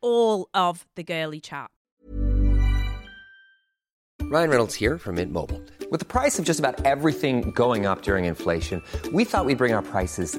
all 0.00 0.48
of 0.54 0.86
the 0.94 1.02
girly 1.02 1.40
chat. 1.40 1.70
Ryan 4.22 4.50
Reynolds 4.50 4.76
here 4.76 4.96
from 4.96 5.16
Mint 5.16 5.32
Mobile. 5.32 5.60
With 5.90 5.98
the 5.98 6.06
price 6.06 6.38
of 6.38 6.44
just 6.44 6.60
about 6.60 6.84
everything 6.84 7.50
going 7.50 7.84
up 7.84 8.02
during 8.02 8.26
inflation, 8.26 8.80
we 9.12 9.24
thought 9.24 9.44
we'd 9.44 9.58
bring 9.58 9.72
our 9.72 9.82
prices 9.82 10.38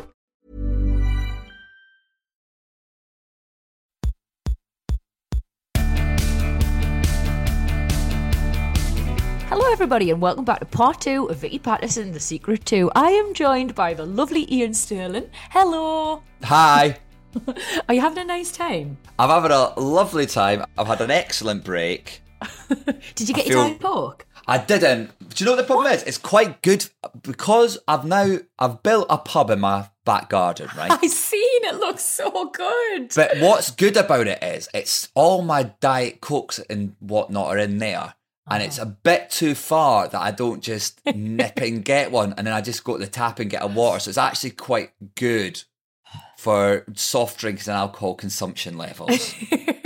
everybody, 9.81 10.11
and 10.11 10.21
welcome 10.21 10.45
back 10.45 10.59
to 10.59 10.65
part 10.67 11.01
two 11.01 11.25
of 11.25 11.37
Vicky 11.37 11.57
Pattison, 11.57 12.11
The 12.11 12.19
Secret 12.19 12.63
2. 12.65 12.91
I 12.93 13.09
am 13.09 13.33
joined 13.33 13.73
by 13.73 13.95
the 13.95 14.05
lovely 14.05 14.47
Iain 14.51 14.75
Stirling. 14.75 15.27
Hello. 15.49 16.21
Hi. 16.43 16.99
Are 17.89 17.95
you 17.95 17.99
having 17.99 18.19
a 18.19 18.23
nice 18.23 18.51
time? 18.51 18.99
I'm 19.17 19.29
having 19.29 19.49
a 19.49 19.73
lovely 19.79 20.27
time. 20.27 20.63
I've 20.77 20.85
had 20.85 21.01
an 21.01 21.09
excellent 21.09 21.63
break. 21.63 22.21
Did 23.15 23.27
you 23.27 23.33
get 23.33 23.47
I 23.47 23.49
your 23.49 23.65
feel- 23.65 23.73
Thai 23.73 23.77
pork? 23.79 24.27
I 24.47 24.59
didn't. 24.59 25.17
Do 25.29 25.43
you 25.43 25.45
know 25.47 25.53
what 25.53 25.61
the 25.61 25.63
problem 25.65 25.91
is? 25.91 26.03
It's 26.03 26.19
quite 26.19 26.61
good 26.61 26.85
because 27.23 27.79
I've 27.87 28.05
now 28.05 28.37
I've 28.59 28.83
built 28.83 29.07
a 29.09 29.17
pub 29.17 29.49
in 29.49 29.61
my 29.61 29.89
back 30.05 30.29
garden, 30.29 30.69
right? 30.77 30.91
I've 31.03 31.09
seen 31.09 31.63
it 31.63 31.77
looks 31.77 32.03
so 32.03 32.51
good. 32.51 33.13
But 33.15 33.39
what's 33.39 33.71
good 33.71 33.97
about 33.97 34.27
it 34.27 34.43
is 34.43 34.69
it's 34.75 35.09
all 35.15 35.41
my 35.41 35.63
diet 35.79 36.21
cokes 36.21 36.59
and 36.69 36.95
whatnot 36.99 37.47
are 37.47 37.57
in 37.57 37.79
there. 37.79 38.13
And 38.49 38.63
it's 38.63 38.79
uh-huh. 38.79 38.89
a 38.89 38.97
bit 39.03 39.29
too 39.29 39.55
far 39.55 40.07
that 40.07 40.19
I 40.19 40.31
don't 40.31 40.61
just 40.61 40.99
nip 41.05 41.57
and 41.57 41.85
get 41.85 42.11
one 42.11 42.33
and 42.37 42.47
then 42.47 42.53
I 42.53 42.61
just 42.61 42.83
go 42.83 42.93
to 42.93 42.99
the 43.05 43.09
tap 43.09 43.39
and 43.39 43.49
get 43.49 43.63
a 43.63 43.67
water. 43.67 43.99
So 43.99 44.09
it's 44.09 44.17
actually 44.17 44.51
quite 44.51 44.91
good 45.15 45.63
for 46.37 46.85
soft 46.95 47.39
drinks 47.39 47.67
and 47.67 47.77
alcohol 47.77 48.15
consumption 48.15 48.77
levels. 48.77 49.35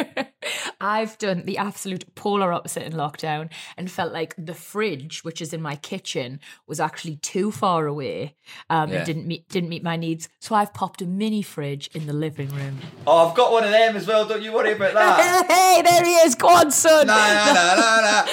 I've 0.85 1.17
done 1.17 1.39
the 1.45 1.57
absolute 1.57 2.03
polar 2.15 2.53
opposite 2.53 2.83
in 2.83 2.93
lockdown 2.93 3.45
and 3.77 3.89
felt 3.89 4.11
like 4.13 4.35
the 4.37 4.53
fridge, 4.53 5.23
which 5.23 5.41
is 5.41 5.51
in 5.53 5.61
my 5.61 5.75
kitchen, 5.91 6.39
was 6.67 6.79
actually 6.79 7.15
too 7.17 7.51
far 7.51 7.87
away 7.87 8.35
um, 8.69 8.89
Yeah. 8.89 8.97
and 8.97 9.05
didn't 9.05 9.27
meet 9.31 9.49
didn't 9.49 9.69
meet 9.69 9.83
my 9.83 9.95
needs. 10.05 10.29
So 10.39 10.53
I've 10.59 10.73
popped 10.73 11.01
a 11.01 11.05
mini 11.21 11.41
fridge 11.41 11.85
in 11.97 12.05
the 12.05 12.13
living 12.25 12.49
room. 12.59 12.75
oh, 13.07 13.27
I've 13.27 13.35
got 13.35 13.51
one 13.51 13.63
of 13.63 13.71
them 13.71 13.95
as 13.95 14.05
well. 14.07 14.23
Don't 14.25 14.43
you 14.43 14.53
worry 14.53 14.73
about 14.73 14.93
that. 14.93 15.45
hey, 15.57 15.81
there 15.81 16.03
he 16.05 16.13
is. 16.25 16.35
Go 16.35 16.49
on, 16.49 16.69
son. 16.71 17.07
na 17.07 18.25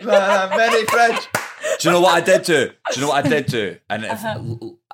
na 0.00 0.56
mini 0.56 0.84
fridge. 0.86 1.28
Do 1.80 1.88
you 1.88 1.92
know 1.94 2.00
what 2.00 2.14
I 2.14 2.20
did 2.20 2.42
do? 2.42 2.68
Do 2.92 2.94
you 2.94 3.00
know 3.02 3.08
what 3.08 3.26
I 3.26 3.28
did 3.28 3.46
do? 3.46 3.76
And 3.90 4.04
if 4.04 4.20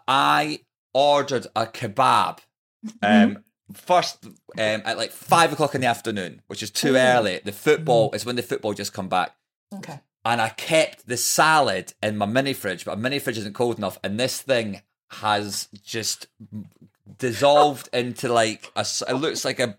I 0.08 0.60
ordered 0.94 1.46
a 1.54 1.66
kebab, 1.66 2.38
um, 3.02 3.44
first 3.72 4.24
um, 4.24 4.32
at 4.56 4.96
like 4.96 5.10
five 5.12 5.52
o'clock 5.52 5.74
in 5.74 5.80
the 5.80 5.86
afternoon, 5.86 6.42
which 6.46 6.62
is 6.62 6.70
too 6.70 6.96
early. 6.96 7.40
The 7.44 7.52
football 7.52 8.10
is 8.12 8.24
when 8.24 8.36
the 8.36 8.42
football 8.42 8.74
just 8.74 8.92
come 8.92 9.08
back. 9.08 9.34
Okay. 9.74 10.00
And 10.24 10.40
I 10.40 10.50
kept 10.50 11.06
the 11.08 11.16
salad 11.16 11.94
in 12.02 12.16
my 12.16 12.26
mini 12.26 12.52
fridge, 12.52 12.84
but 12.84 12.92
a 12.92 12.96
mini 12.96 13.18
fridge 13.18 13.38
isn't 13.38 13.54
cold 13.54 13.78
enough, 13.78 13.98
and 14.04 14.20
this 14.20 14.40
thing 14.40 14.82
has 15.10 15.68
just 15.82 16.26
dissolved 17.18 17.88
into 17.92 18.32
like 18.32 18.70
a. 18.76 18.86
It 19.08 19.14
looks 19.14 19.44
like 19.44 19.60
a 19.60 19.76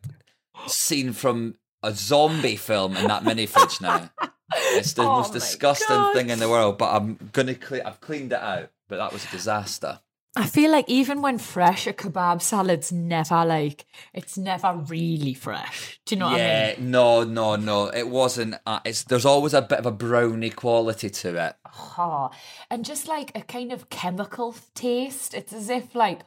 scene 0.67 1.13
from 1.13 1.55
a 1.81 1.93
zombie 1.93 2.55
film 2.55 2.95
in 2.97 3.07
that 3.07 3.23
mini 3.23 3.45
fridge 3.45 3.81
now. 3.81 4.09
It's 4.55 4.93
the 4.93 5.03
Oh 5.07 5.17
most 5.17 5.33
disgusting 5.33 5.87
God. 5.95 6.13
thing 6.13 6.29
in 6.29 6.39
the 6.39 6.49
world, 6.49 6.77
but 6.77 6.93
I'm 6.93 7.29
gonna 7.31 7.55
clean. 7.55 7.81
I've 7.85 8.01
cleaned 8.01 8.33
it 8.33 8.39
out, 8.39 8.69
but 8.87 8.97
that 8.97 9.13
was 9.13 9.25
a 9.25 9.29
disaster. 9.29 9.99
I 10.35 10.47
feel 10.47 10.71
like 10.71 10.89
even 10.89 11.21
when 11.21 11.37
fresh, 11.37 11.85
a 11.85 11.93
kebab 11.93 12.41
salad's 12.41 12.91
never 12.91 13.45
like 13.45 13.85
it's 14.13 14.35
never 14.35 14.73
really 14.87 15.35
fresh. 15.35 15.99
Do 16.05 16.15
you 16.15 16.19
know 16.19 16.25
what 16.25 16.35
I 16.35 16.37
yeah, 16.43 16.73
mean? 16.77 16.89
no, 16.91 17.23
no, 17.23 17.55
no. 17.55 17.87
It 17.89 18.07
wasn't. 18.07 18.55
Uh, 18.65 18.79
it's 18.83 19.03
there's 19.03 19.25
always 19.25 19.53
a 19.53 19.61
bit 19.61 19.77
of 19.77 19.85
a 19.85 19.91
brownie 19.91 20.49
quality 20.49 21.11
to 21.11 21.47
it. 21.47 21.55
Oh, 21.97 22.31
and 22.71 22.83
just 22.83 23.07
like 23.07 23.31
a 23.35 23.41
kind 23.41 23.71
of 23.71 23.91
chemical 23.91 24.55
taste. 24.73 25.35
It's 25.35 25.53
as 25.53 25.69
if 25.69 25.93
like 25.93 26.21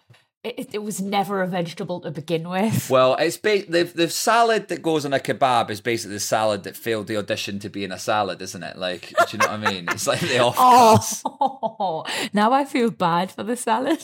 it, 0.47 0.75
it 0.75 0.83
was 0.83 1.01
never 1.01 1.43
a 1.43 1.47
vegetable 1.47 2.01
to 2.01 2.11
begin 2.11 2.49
with. 2.49 2.89
Well, 2.97 3.17
it's 3.17 3.37
ba- 3.37 3.65
the 3.69 3.84
the 3.84 4.09
salad 4.09 4.69
that 4.69 4.81
goes 4.83 5.05
on 5.05 5.12
a 5.12 5.19
kebab 5.19 5.71
is 5.71 5.81
basically 5.81 6.15
the 6.15 6.21
salad 6.21 6.62
that 6.65 6.77
failed 6.77 7.09
the 7.09 7.17
audition 7.17 7.59
to 7.61 7.69
be 7.69 7.84
in 7.84 7.93
a 7.93 7.99
salad, 7.99 8.41
isn't 8.41 8.62
it? 8.62 8.77
Like, 8.79 9.09
do 9.09 9.25
you 9.33 9.39
know 9.39 9.49
what 9.49 9.69
I 9.69 9.73
mean? 9.73 9.87
It's 9.91 10.07
like 10.07 10.21
the 10.21 10.39
off. 10.43 11.23
Oh, 11.25 12.05
now 12.33 12.53
I 12.53 12.65
feel 12.65 12.91
bad 12.91 13.31
for 13.31 13.43
the 13.43 13.57
salad. 13.57 14.03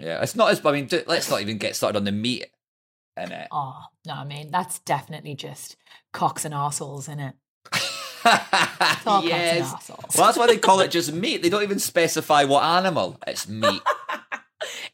Yeah, 0.00 0.22
it's 0.22 0.36
not 0.36 0.50
as. 0.50 0.64
I 0.64 0.72
mean, 0.72 0.86
do, 0.86 1.02
let's 1.06 1.28
not 1.30 1.40
even 1.40 1.58
get 1.58 1.76
started 1.76 1.98
on 1.98 2.04
the 2.04 2.12
meat 2.12 2.46
in 3.16 3.32
it. 3.32 3.48
oh 3.50 3.76
no, 4.06 4.14
I 4.14 4.24
mean 4.24 4.50
that's 4.50 4.78
definitely 4.80 5.34
just 5.34 5.76
cocks 6.12 6.44
and 6.44 6.54
arseholes 6.54 7.08
in 7.08 7.20
it. 7.20 7.34
yes. 8.24 9.90
Well, 10.16 10.26
that's 10.26 10.38
why 10.38 10.46
they 10.46 10.58
call 10.58 10.80
it 10.80 10.90
just 10.90 11.12
meat. 11.12 11.42
They 11.42 11.48
don't 11.48 11.62
even 11.62 11.78
specify 11.78 12.44
what 12.44 12.62
animal. 12.62 13.18
It's 13.26 13.48
meat. 13.48 13.82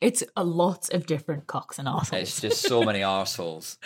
It's 0.01 0.23
a 0.37 0.45
lot 0.45 0.93
of 0.93 1.07
different 1.07 1.47
cocks 1.47 1.79
and 1.79 1.89
arseholes. 1.89 2.13
It's 2.23 2.41
just 2.41 2.63
so 2.63 2.83
many 2.83 3.01
arseholes. 3.17 3.77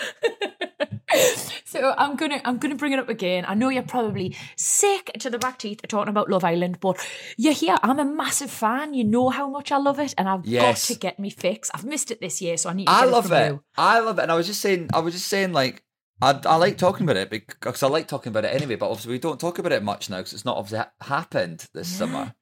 So 1.65 1.95
I'm 1.97 2.17
gonna 2.17 2.41
I'm 2.45 2.59
gonna 2.59 2.75
bring 2.75 2.93
it 2.93 2.99
up 2.99 3.09
again. 3.09 3.45
I 3.47 3.55
know 3.55 3.69
you're 3.69 3.83
probably 3.83 4.37
sick 4.57 5.11
to 5.21 5.31
the 5.31 5.39
back 5.39 5.59
teeth 5.59 5.81
talking 5.89 6.09
about 6.09 6.29
Love 6.29 6.45
Island, 6.45 6.79
but 6.81 6.97
you're 7.37 7.53
here. 7.53 7.77
I'm 7.83 7.99
a 7.99 8.05
massive 8.05 8.51
fan. 8.51 8.95
You 8.95 9.05
know 9.05 9.29
how 9.29 9.49
much 9.49 9.71
I 9.73 9.77
love 9.79 9.99
it, 10.01 10.15
and 10.19 10.29
I've 10.29 10.45
Yes. 10.47 10.89
got 10.89 10.95
to 10.95 10.99
get 10.99 11.19
me 11.19 11.31
fix. 11.31 11.71
I've 11.75 11.85
missed 11.85 12.11
it 12.11 12.21
this 12.21 12.41
year, 12.43 12.57
so 12.57 12.71
I 12.71 12.73
need 12.75 12.87
to 12.87 12.93
I 12.93 13.03
get 13.03 13.11
love 13.11 13.31
it 13.33 13.53
you. 13.53 13.63
I 13.77 14.01
love 14.01 14.19
it. 14.19 14.23
And 14.23 14.33
I 14.33 14.35
was 14.37 14.47
just 14.47 14.61
saying, 14.61 14.91
I 14.93 14.99
was 15.01 15.15
just 15.15 15.29
saying, 15.29 15.53
like, 15.53 15.83
I, 16.23 16.39
I 16.45 16.57
like 16.57 16.77
talking 16.77 17.05
about 17.05 17.17
it 17.17 17.31
because 17.31 17.83
I 17.83 17.89
like 17.89 18.09
talking 18.09 18.31
about 18.31 18.45
it 18.45 18.55
anyway. 18.55 18.75
But 18.77 18.91
obviously, 18.91 19.13
we 19.13 19.19
don't 19.19 19.39
talk 19.41 19.59
about 19.59 19.73
it 19.73 19.83
much 19.83 20.11
now 20.11 20.19
because 20.19 20.33
it's 20.33 20.45
not 20.45 20.57
obviously 20.57 20.79
ha- 20.79 20.91
happened 21.03 21.67
this 21.75 21.89
summer. 21.89 22.35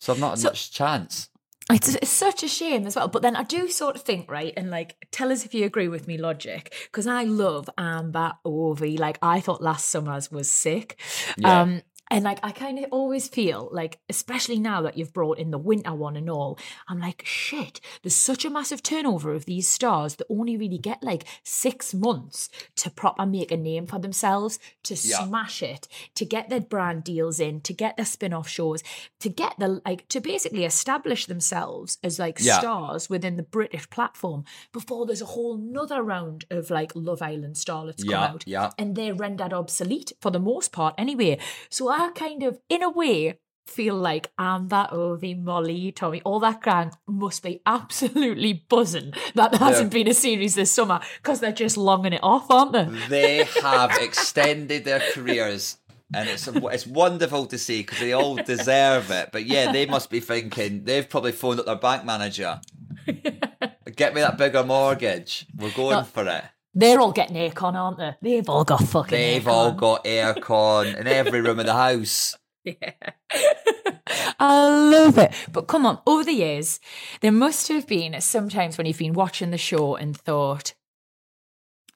So 0.00 0.12
I've 0.12 0.20
not 0.20 0.30
had 0.30 0.38
So- 0.40 0.48
much 0.48 0.72
chance. 0.72 1.28
It's, 1.70 1.94
it's 1.96 2.10
such 2.10 2.44
a 2.44 2.48
shame 2.48 2.86
as 2.86 2.94
well. 2.94 3.08
But 3.08 3.22
then 3.22 3.34
I 3.34 3.42
do 3.42 3.68
sort 3.68 3.96
of 3.96 4.02
think, 4.02 4.30
right, 4.30 4.52
and 4.56 4.70
like 4.70 4.94
tell 5.10 5.32
us 5.32 5.44
if 5.44 5.52
you 5.52 5.64
agree 5.64 5.88
with 5.88 6.06
me, 6.06 6.16
logic, 6.16 6.72
because 6.84 7.06
I 7.06 7.24
love 7.24 7.68
Amber 7.76 8.34
Ovie. 8.44 8.96
Like 8.96 9.18
I 9.20 9.40
thought 9.40 9.62
last 9.62 9.86
summer's 9.86 10.30
was 10.30 10.50
sick. 10.50 11.00
Yeah. 11.36 11.62
Um 11.62 11.82
and 12.10 12.24
like 12.24 12.38
I 12.42 12.52
kind 12.52 12.78
of 12.78 12.86
always 12.92 13.28
feel 13.28 13.68
like, 13.72 13.98
especially 14.08 14.58
now 14.58 14.82
that 14.82 14.96
you've 14.96 15.12
brought 15.12 15.38
in 15.38 15.50
the 15.50 15.58
winter 15.58 15.94
one 15.94 16.16
and 16.16 16.30
all, 16.30 16.58
I'm 16.88 17.00
like, 17.00 17.22
shit, 17.26 17.80
there's 18.02 18.14
such 18.14 18.44
a 18.44 18.50
massive 18.50 18.82
turnover 18.82 19.32
of 19.32 19.44
these 19.46 19.68
stars 19.68 20.16
that 20.16 20.26
only 20.30 20.56
really 20.56 20.78
get 20.78 21.02
like 21.02 21.24
six 21.42 21.92
months 21.94 22.48
to 22.76 22.90
proper 22.90 23.26
make 23.26 23.50
a 23.50 23.56
name 23.56 23.86
for 23.86 23.98
themselves, 23.98 24.58
to 24.84 24.94
Yeah. 24.94 25.24
smash 25.26 25.62
it, 25.62 25.88
to 26.14 26.24
get 26.24 26.48
their 26.48 26.60
brand 26.60 27.04
deals 27.04 27.40
in, 27.40 27.60
to 27.62 27.72
get 27.72 27.96
their 27.96 28.06
spin-off 28.06 28.48
shows, 28.48 28.82
to 29.20 29.28
get 29.28 29.54
the 29.58 29.80
like 29.84 30.06
to 30.08 30.20
basically 30.20 30.64
establish 30.64 31.26
themselves 31.26 31.98
as 32.02 32.18
like 32.18 32.38
Yeah. 32.40 32.58
stars 32.60 33.10
within 33.10 33.36
the 33.36 33.42
British 33.42 33.88
platform 33.90 34.44
before 34.72 35.06
there's 35.06 35.22
a 35.22 35.26
whole 35.26 35.56
nother 35.56 36.02
round 36.02 36.44
of 36.50 36.70
like 36.70 36.92
Love 36.94 37.22
Island 37.22 37.56
starlets 37.56 37.98
come 38.02 38.10
Yeah, 38.10 38.24
out. 38.24 38.44
yeah. 38.46 38.70
And 38.78 38.94
they're 38.94 39.14
rendered 39.14 39.52
obsolete 39.52 40.12
for 40.20 40.30
the 40.30 40.38
most 40.40 40.72
part 40.72 40.94
anyway. 40.98 41.38
So 41.70 41.88
I 41.88 41.95
kind 42.14 42.42
of, 42.42 42.58
in 42.68 42.82
a 42.82 42.90
way, 42.90 43.38
feel 43.66 43.96
like 43.96 44.30
Amber, 44.38 44.88
Ovie, 44.90 45.34
Molly, 45.34 45.92
Tommy, 45.92 46.22
all 46.22 46.40
that 46.40 46.62
gang 46.62 46.92
must 47.06 47.42
be 47.42 47.60
absolutely 47.66 48.64
buzzing 48.68 49.12
that 49.34 49.50
there 49.50 49.60
hasn't 49.60 49.92
been 49.92 50.08
a 50.08 50.14
series 50.14 50.54
this 50.54 50.70
summer 50.70 51.00
because 51.22 51.40
they're 51.40 51.52
just 51.52 51.76
longing 51.76 52.12
it 52.12 52.20
off, 52.22 52.50
aren't 52.50 52.72
they? 52.72 52.84
They 53.08 53.44
have 53.62 53.90
extended 54.00 54.84
their 54.84 55.02
careers 55.12 55.78
and 56.14 56.28
it's 56.28 56.46
it's 56.48 56.86
wonderful 56.86 57.46
to 57.46 57.58
see 57.58 57.80
because 57.80 57.98
they 57.98 58.12
all 58.12 58.36
deserve 58.36 59.10
it. 59.10 59.30
But 59.32 59.46
yeah, 59.46 59.72
they 59.72 59.86
must 59.86 60.10
be 60.10 60.20
thinking 60.20 60.84
they've 60.84 61.08
probably 61.08 61.32
phoned 61.32 61.60
up 61.60 61.66
their 61.66 61.76
bank 61.76 62.04
manager. 62.04 62.60
Get 63.96 64.14
me 64.14 64.20
that 64.20 64.38
bigger 64.38 64.62
mortgage. 64.62 65.46
We're 65.56 65.72
going 65.72 66.04
for 66.04 66.26
it. 66.28 66.44
They're 66.78 67.00
all 67.00 67.10
getting 67.12 67.36
aircon, 67.36 67.72
aren't 67.74 67.96
they? 67.96 68.14
They've 68.20 68.48
all 68.48 68.62
got 68.62 68.82
fucking 68.82 69.16
They've 69.16 69.42
aircon. 69.42 69.46
all 69.48 69.72
got 69.72 70.04
aircon 70.04 70.94
in 70.94 71.06
every 71.06 71.40
room 71.40 71.58
of 71.58 71.66
the 71.66 71.72
house. 71.74 72.36
Yeah. 72.64 72.94
I 74.40 74.68
love 74.90 75.18
it. 75.18 75.32
But 75.52 75.68
come 75.68 75.86
on, 75.86 76.00
over 76.04 76.24
the 76.24 76.32
years, 76.32 76.80
there 77.20 77.30
must 77.30 77.68
have 77.68 77.86
been 77.86 78.20
sometimes 78.20 78.76
when 78.76 78.88
you've 78.88 78.98
been 78.98 79.12
watching 79.12 79.52
the 79.52 79.56
show 79.56 79.94
and 79.94 80.16
thought, 80.16 80.74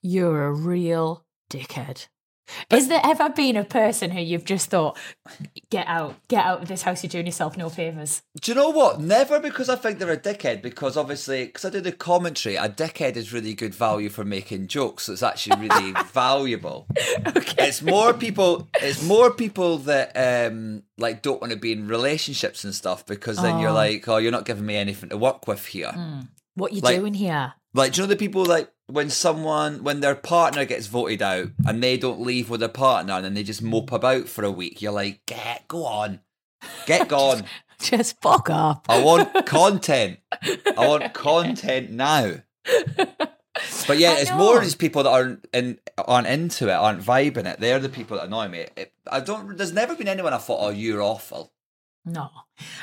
you're 0.00 0.44
a 0.44 0.53
real 0.53 1.25
dickhead. 1.50 2.06
Is 2.70 2.88
there 2.88 3.00
ever 3.05 3.29
been 3.31 3.56
a 3.56 3.64
person 3.64 4.11
who 4.11 4.20
you've 4.20 4.44
just 4.44 4.70
thought, 4.70 4.99
get 5.70 5.87
out, 5.87 6.17
get 6.29 6.44
out 6.44 6.62
of 6.62 6.69
this 6.69 6.82
house, 6.82 7.02
you're 7.02 7.08
doing 7.11 7.26
yourself 7.26 7.56
no 7.56 7.69
favours? 7.69 8.23
Do 8.41 8.50
you 8.50 8.55
know 8.56 8.70
what? 8.70 9.00
Never 9.00 9.41
because 9.41 9.69
I 9.69 9.76
think 9.76 9.99
they're 9.99 10.11
a 10.11 10.17
dickhead. 10.19 10.62
Because 10.62 10.97
obviously, 10.97 11.47
because 11.47 11.64
I 11.64 11.70
do 11.70 11.81
the 11.81 11.93
commentary, 11.93 12.56
a 12.56 12.69
dickhead 12.69 13.17
is 13.17 13.32
really 13.32 13.55
good 13.55 13.75
value 13.75 14.08
for 14.08 14.25
making 14.25 14.67
jokes. 14.69 15.05
So 15.05 15.12
it's 15.12 15.23
actually 15.23 15.69
really 15.69 15.93
valuable. 16.12 16.87
Okay. 17.26 17.69
It's 17.69 17.82
more 17.82 18.12
people. 18.14 18.69
It's 18.81 19.02
more 19.02 19.31
people 19.32 19.79
that 19.79 20.12
um 20.17 20.82
like 20.99 21.23
don't 21.23 21.41
want 21.41 21.52
to 21.52 21.58
be 21.58 21.73
in 21.73 21.88
relationships 21.88 22.64
and 22.64 22.75
stuff 22.75 23.06
because 23.06 23.37
then 23.41 23.58
you're 23.58 23.70
Oh. 23.70 23.75
like, 23.75 24.06
oh, 24.08 24.17
you're 24.19 24.32
not 24.32 24.44
giving 24.44 24.67
me 24.67 24.76
anything 24.76 25.08
to 25.11 25.17
work 25.17 25.47
with 25.47 25.67
here. 25.67 25.93
What 26.55 26.73
you 26.73 26.81
like- 26.81 26.97
doing 26.97 27.14
here? 27.14 27.55
Like, 27.75 27.93
do 27.93 28.00
you 28.00 28.06
know 28.06 28.08
the 28.11 28.17
people 28.17 28.44
like 28.44 28.70
when 28.87 29.11
someone 29.11 29.84
when 29.84 30.00
their 30.00 30.14
partner 30.17 30.64
gets 30.64 30.87
voted 30.88 31.22
out 31.22 31.49
and 31.67 31.82
they 31.82 31.96
don't 31.96 32.20
leave 32.20 32.50
with 32.50 32.61
their 32.61 32.69
partner 32.69 33.14
and 33.14 33.25
then 33.25 33.34
they 33.34 33.43
just 33.44 33.62
mope 33.62 33.93
about 33.93 34.28
for 34.28 34.44
a 34.44 34.50
week? 34.50 34.82
You're 34.82 34.93
like, 34.93 35.20
get 35.26 35.69
go 35.69 35.84
on, 35.84 36.20
get 36.87 37.08
gone. 37.08 37.44
Just 37.81 38.20
fuck 38.20 38.50
up. 38.50 38.84
I 38.88 39.02
want 39.02 39.46
content. 39.46 40.19
I 40.43 40.87
want 40.87 41.14
content 41.14 41.90
now. 41.90 42.34
But 43.87 43.99
yeah, 43.99 44.14
it's 44.19 44.31
more 44.32 44.61
these 44.61 44.75
people 44.75 45.02
that 45.02 45.11
aren't 45.11 45.46
in, 45.52 45.78
aren't 45.99 46.26
into 46.26 46.69
it, 46.69 46.73
aren't 46.73 47.02
vibing 47.02 47.46
it. 47.46 47.58
They're 47.61 47.78
the 47.78 47.88
people 47.88 48.16
that 48.16 48.26
annoy 48.26 48.49
me. 48.49 48.66
It, 48.76 48.93
I 49.11 49.20
don't. 49.20 49.56
There's 49.56 49.73
never 49.73 49.94
been 49.94 50.08
anyone 50.08 50.32
I 50.32 50.38
thought, 50.38 50.58
oh, 50.61 50.70
you're 50.70 51.02
awful. 51.02 51.52
No. 52.05 52.28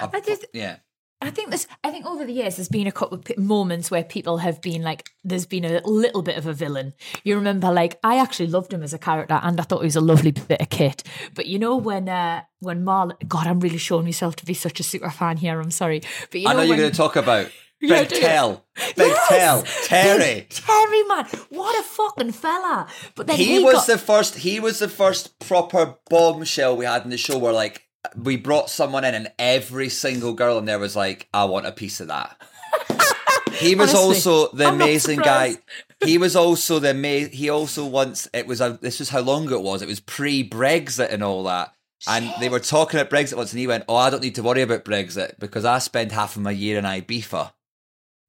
I've, 0.01 0.13
I 0.13 0.19
just- 0.19 0.45
yeah. 0.54 0.78
I 1.19 1.31
think 1.31 1.50
this. 1.50 1.66
I 1.84 1.90
think 1.90 2.06
over 2.06 2.25
the 2.25 2.31
years, 2.31 2.58
there's 2.58 2.69
been 2.69 2.86
a 2.86 2.92
couple 2.92 3.18
of 3.18 3.38
moments 3.38 3.90
where 3.90 4.04
people 4.04 4.38
have 4.38 4.62
been 4.62 4.84
like, 4.84 5.10
there's 5.24 5.48
been 5.48 5.66
a 5.66 5.81
little 5.84 6.22
bit 6.22 6.38
of 6.38 6.46
a 6.46 6.54
villain. 6.54 6.94
You 7.24 7.36
remember, 7.36 7.72
like, 7.72 7.98
I 8.04 8.19
actually 8.19 8.48
loved 8.48 8.72
him 8.72 8.84
as 8.84 8.94
a 8.94 9.00
character, 9.00 9.40
and 9.42 9.60
I 9.60 9.64
thought 9.64 9.80
he 9.80 9.86
was 9.86 9.96
a 9.96 10.02
lovely 10.02 10.31
bit 10.31 10.62
of 10.62 10.69
kit. 10.69 11.02
But 11.34 11.48
you 11.48 11.58
know, 11.58 11.75
when 11.75 12.08
uh, 12.08 12.44
when 12.60 12.86
Marlon, 12.86 13.14
God, 13.28 13.48
I'm 13.48 13.60
really 13.60 13.80
showing 13.80 14.06
myself 14.06 14.36
to 14.38 14.46
be 14.46 14.54
such 14.54 14.80
a 14.80 14.84
super 14.84 15.10
fan 15.10 15.38
here. 15.38 15.60
I'm 15.60 15.72
sorry, 15.72 16.02
but 16.31 16.40
you 16.40 16.48
I 16.48 16.54
know 16.54 16.60
you're 16.62 16.69
when- 16.69 16.80
going 16.80 16.92
to 16.92 16.98
talk 16.98 17.16
about 17.16 17.50
Yeah, 17.80 18.06
Big? 18.06 18.10
Tell, 18.22 18.66
Big 18.96 19.08
Yes! 19.08 19.28
Tell, 19.30 19.64
Terry. 19.86 20.18
Big 20.42 20.50
Terry, 20.50 21.04
man, 21.04 21.25
what 21.50 21.80
a 21.80 21.84
fucking 21.84 22.31
fella! 22.31 22.88
But 23.14 23.28
then 23.28 23.38
He, 23.38 23.58
he, 23.58 23.64
was 23.64 23.74
got, 23.74 23.88
the 23.88 23.98
first. 24.00 24.36
He 24.38 24.60
was 24.60 24.80
the 24.80 24.90
first 24.90 25.38
proper 25.40 25.96
bombshell 26.10 26.75
we 26.75 26.86
had 26.86 27.04
in 27.04 27.12
the 27.12 27.18
show 27.18 27.38
where 27.38 27.54
like 27.54 27.87
we 28.15 28.38
brought 28.38 28.69
someone 28.69 29.04
in 29.04 29.15
and 29.15 29.31
every 29.39 29.89
single 29.89 30.33
girl 30.33 30.57
in 30.57 30.65
there 30.65 30.80
was 30.80 30.95
like, 30.95 31.27
I 31.33 31.45
want 31.45 31.65
a 31.65 31.71
piece 31.71 32.00
of 32.00 32.07
that. 32.07 32.39
He 33.59 33.74
was 33.74 33.94
Honestly, 33.95 34.31
also 34.31 34.56
the 34.56 34.65
I'm 34.68 34.75
amazing 34.75 35.19
guy. 35.19 35.56
He 36.06 36.19
was 36.19 36.36
also 36.36 36.77
the 36.77 36.89
ama- 36.89 37.27
he 37.30 37.50
also 37.50 37.86
once 37.86 38.27
it 38.31 38.45
was 38.45 38.62
a 38.62 38.77
this 38.81 39.00
was 39.00 39.09
how 39.09 39.21
long 39.21 39.48
ago 39.48 39.56
it 39.56 39.63
was. 39.63 39.81
It 39.81 39.88
was 39.88 40.00
pre 40.00 40.48
Brexit 40.48 41.12
and 41.12 41.24
all 41.24 41.44
that. 41.45 41.74
And 42.07 42.31
they 42.39 42.50
were 42.50 42.59
talking 42.59 43.00
about 43.00 43.09
Brexit 43.09 43.36
once 43.36 43.51
and 43.54 43.59
he 43.59 43.65
went, 43.65 43.86
Oh, 43.89 43.95
I 43.95 44.12
don't 44.12 44.21
need 44.21 44.36
to 44.36 44.44
worry 44.44 44.62
about 44.62 44.86
Brexit 44.86 45.39
because 45.39 45.65
I 45.65 45.80
spend 45.80 46.12
half 46.12 46.36
of 46.36 46.44
my 46.44 46.51
year 46.51 46.77
in 46.77 46.86
Ibiza, 46.86 47.51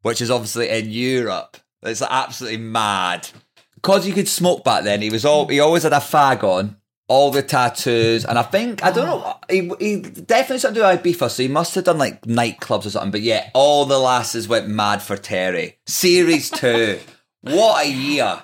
which 0.00 0.22
is 0.22 0.30
obviously 0.30 0.70
in 0.70 0.90
Europe. 0.90 1.58
It's 1.82 2.00
absolutely 2.00 2.58
mad. 2.58 3.28
Because 3.75 4.06
you 4.06 4.14
could 4.14 4.28
smoke 4.28 4.64
back 4.64 4.84
then, 4.84 5.02
he 5.02 5.10
was 5.10 5.26
all 5.26 5.46
he 5.46 5.60
always 5.60 5.82
had 5.82 5.92
a 5.92 5.96
fag 5.96 6.42
on, 6.42 6.78
all 7.08 7.31
the 7.31 7.43
tattoos, 7.43 8.25
and 8.25 8.38
I 8.38 8.43
think 8.43 8.84
I 8.84 8.93
don't 8.93 9.06
know. 9.06 9.37
He, 9.49 9.70
he 9.81 10.00
definitely 10.00 10.58
something 10.58 10.82
to 10.82 10.88
do 10.88 11.02
with 11.02 11.19
Ibiza, 11.19 11.31
so 11.31 11.43
he 11.43 11.49
must 11.49 11.75
have 11.75 11.84
done 11.84 11.99
like 11.99 12.22
nightclubs 12.22 12.87
or 12.87 12.90
something. 12.90 13.10
But 13.10 13.22
yeah, 13.22 13.50
all 13.55 13.87
the 13.87 13.99
lasses 13.99 14.46
went 14.46 14.69
mad 14.69 15.02
for 15.02 15.16
Terry. 15.16 15.78
Series 15.87 16.50
two, 16.50 17.00
what 17.40 17.87
a 17.87 17.90
year! 17.90 18.43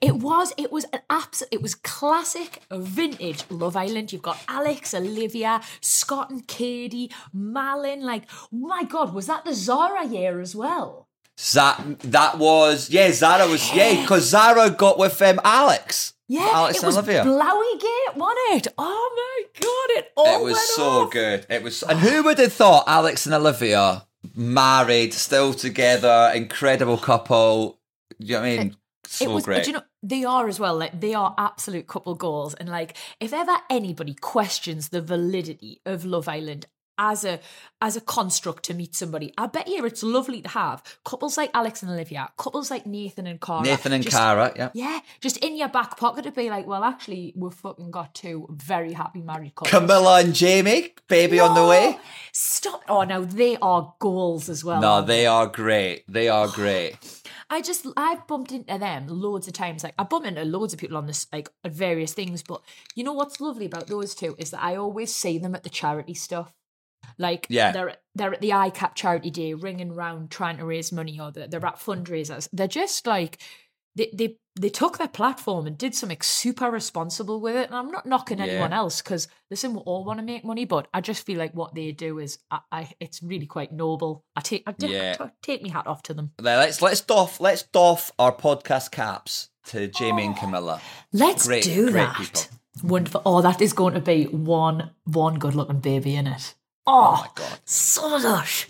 It 0.00 0.16
was, 0.16 0.52
it 0.56 0.72
was 0.72 0.84
an 0.92 1.00
absolute, 1.08 1.48
it 1.52 1.62
was 1.62 1.74
classic, 1.74 2.62
vintage 2.70 3.44
Love 3.48 3.76
Island. 3.76 4.12
You've 4.12 4.22
got 4.22 4.42
Alex, 4.48 4.92
Olivia, 4.92 5.60
Scott 5.80 6.30
and 6.30 6.46
Katie, 6.46 7.10
Malin. 7.32 8.02
Like, 8.02 8.24
my 8.50 8.84
God, 8.84 9.14
was 9.14 9.26
that 9.26 9.44
the 9.44 9.54
Zara 9.54 10.06
year 10.06 10.40
as 10.40 10.56
well? 10.56 11.08
That 11.54 11.98
that 12.00 12.38
was 12.38 12.90
yeah. 12.90 13.10
Zara 13.10 13.48
was 13.48 13.74
yeah 13.74 14.00
because 14.00 14.28
Zara 14.28 14.70
got 14.70 14.98
with 14.98 15.20
um, 15.20 15.40
Alex. 15.42 16.13
Yeah, 16.28 16.40
oh, 16.42 16.54
Alex 16.54 16.78
it 16.78 16.82
and 16.82 16.86
was 16.86 16.96
Olivia. 16.96 17.22
Blowygate, 17.24 18.16
wasn't 18.16 18.66
it? 18.66 18.68
Oh 18.78 19.12
my 19.16 19.60
God, 19.60 19.98
it 19.98 20.12
all 20.16 20.40
it 20.40 20.44
was 20.44 20.54
went 20.54 20.68
so 20.68 20.82
off. 21.02 21.10
good. 21.10 21.46
It 21.50 21.62
was, 21.62 21.82
and 21.82 21.98
who 21.98 22.22
would 22.22 22.38
have 22.38 22.52
thought 22.52 22.84
Alex 22.86 23.26
and 23.26 23.34
Olivia 23.34 24.06
married, 24.34 25.12
still 25.12 25.52
together, 25.52 26.32
incredible 26.34 26.96
couple. 26.96 27.78
You 28.18 28.34
know 28.34 28.40
what 28.40 28.46
I 28.46 28.56
mean? 28.56 28.76
So 29.06 29.24
it 29.26 29.34
was, 29.34 29.44
great. 29.44 29.64
Do 29.64 29.70
you 29.70 29.76
know, 29.76 29.82
they 30.02 30.24
are 30.24 30.48
as 30.48 30.58
well. 30.58 30.76
Like 30.76 30.98
they 30.98 31.14
are 31.14 31.34
absolute 31.36 31.86
couple 31.86 32.14
goals. 32.14 32.54
And 32.54 32.68
like, 32.68 32.96
if 33.20 33.32
ever 33.32 33.56
anybody 33.70 34.14
questions 34.14 34.88
the 34.88 35.02
validity 35.02 35.82
of 35.84 36.04
Love 36.04 36.26
Island 36.26 36.66
as 36.98 37.24
a 37.24 37.40
as 37.80 37.96
a 37.96 38.00
construct 38.00 38.64
to 38.64 38.74
meet 38.74 38.94
somebody, 38.94 39.32
I 39.36 39.46
bet 39.46 39.68
you 39.68 39.84
it's 39.84 40.02
lovely 40.02 40.40
to 40.42 40.48
have 40.48 40.82
couples 41.04 41.36
like 41.36 41.50
Alex 41.52 41.82
and 41.82 41.90
Olivia, 41.90 42.30
couples 42.38 42.70
like 42.70 42.86
Nathan 42.86 43.26
and 43.26 43.40
Cara. 43.40 43.62
Nathan 43.62 43.92
and 43.92 44.02
just- 44.02 44.16
Cara, 44.16 44.52
yeah. 44.56 44.70
Yeah, 44.74 45.00
just 45.20 45.36
in 45.38 45.56
your 45.56 45.68
back 45.68 45.98
pocket 45.98 46.22
to 46.24 46.30
be 46.32 46.48
like, 46.48 46.66
well, 46.66 46.82
actually, 46.84 47.32
we've 47.36 47.52
fucking 47.52 47.90
got 47.90 48.14
two 48.14 48.46
very 48.50 48.92
happy 48.94 49.20
married 49.20 49.54
couples. 49.54 49.70
Camilla 49.70 50.20
and 50.20 50.34
Jamie, 50.34 50.94
baby 51.08 51.40
on 51.40 51.54
the 51.54 51.66
way. 51.66 51.98
Stop! 52.32 52.82
Oh, 52.88 53.02
now 53.04 53.20
they 53.20 53.56
are 53.58 53.94
goals 53.98 54.48
as 54.48 54.64
well. 54.64 54.80
No, 54.80 55.02
they 55.02 55.26
are 55.26 55.46
great. 55.46 56.04
They 56.08 56.28
are 56.28 56.48
great. 56.48 56.96
I 57.50 57.60
just 57.60 57.86
I've 57.96 58.26
bumped 58.26 58.50
into 58.52 58.78
them 58.78 59.06
loads 59.08 59.46
of 59.46 59.52
times. 59.52 59.84
Like 59.84 59.94
I 59.98 60.04
bump 60.04 60.24
into 60.26 60.44
loads 60.44 60.72
of 60.72 60.80
people 60.80 60.96
on 60.96 61.06
this 61.06 61.26
like 61.32 61.50
at 61.62 61.72
various 61.72 62.12
things. 62.14 62.42
But 62.42 62.62
you 62.94 63.04
know 63.04 63.12
what's 63.12 63.40
lovely 63.40 63.66
about 63.66 63.86
those 63.86 64.14
two 64.14 64.34
is 64.38 64.50
that 64.50 64.62
I 64.62 64.76
always 64.76 65.14
see 65.14 65.38
them 65.38 65.54
at 65.54 65.62
the 65.62 65.68
charity 65.70 66.14
stuff. 66.14 66.52
Like 67.18 67.46
Yeah. 67.48 67.72
they're 67.72 67.96
they're 68.14 68.34
at 68.34 68.40
the 68.40 68.50
ICAP 68.50 68.94
charity 68.94 69.30
day, 69.30 69.54
ringing 69.54 69.92
round 69.94 70.30
trying 70.30 70.56
to 70.58 70.64
raise 70.64 70.92
money, 70.92 71.18
or 71.20 71.30
they're, 71.32 71.46
they're 71.48 71.66
at 71.66 71.76
fundraisers. 71.80 72.48
They're 72.52 72.68
just 72.68 73.06
like 73.06 73.38
they 73.96 74.10
they 74.12 74.36
they 74.60 74.68
took 74.68 74.98
their 74.98 75.08
platform 75.08 75.66
and 75.66 75.76
did 75.76 75.96
something 75.96 76.20
super 76.20 76.70
responsible 76.70 77.40
with 77.40 77.56
it. 77.56 77.66
And 77.66 77.74
I'm 77.76 77.90
not 77.90 78.06
knocking 78.06 78.38
Yeah. 78.38 78.44
anyone 78.44 78.72
else 78.72 79.02
because 79.02 79.26
listen, 79.50 79.74
we 79.74 79.80
all 79.80 80.04
want 80.04 80.20
to 80.20 80.24
make 80.24 80.44
money, 80.44 80.64
but 80.64 80.86
I 80.94 81.00
just 81.00 81.26
feel 81.26 81.38
like 81.38 81.54
what 81.54 81.74
they 81.74 81.90
do 81.92 82.18
is 82.20 82.38
I, 82.50 82.60
I 82.70 82.90
it's 83.00 83.20
really 83.22 83.46
quite 83.46 83.72
noble. 83.72 84.24
I 84.36 84.40
take 84.42 84.62
I, 84.66 84.74
Yeah. 84.78 85.16
I 85.18 85.30
take 85.42 85.62
me 85.62 85.70
hat 85.70 85.86
off 85.88 86.02
to 86.04 86.14
them. 86.14 86.32
Now, 86.40 86.58
let's 86.58 86.80
let's 86.82 87.00
doff 87.00 87.40
let's 87.40 87.62
doff 87.62 88.12
our 88.18 88.32
podcast 88.32 88.90
caps 88.92 89.50
to 89.66 89.88
Jamie 89.88 90.26
and 90.26 90.34
oh, 90.36 90.40
Camilla. 90.40 90.80
Let's 91.12 91.46
Great- 91.46 91.64
do 91.64 91.90
great 91.90 92.02
that. 92.06 92.16
people. 92.16 92.42
Wonderful. 92.82 93.22
Oh, 93.24 93.40
that 93.42 93.60
is 93.62 93.72
going 93.72 93.94
to 93.94 94.00
be 94.00 94.24
one 94.26 94.90
one 95.04 95.38
good 95.38 95.54
looking 95.54 95.78
baby 95.80 96.14
in 96.16 96.26
it. 96.26 96.54
Oh, 96.86 97.16
oh, 97.16 97.22
my 97.22 97.30
God. 97.34 97.58
so 97.64 98.06
lush. 98.16 98.68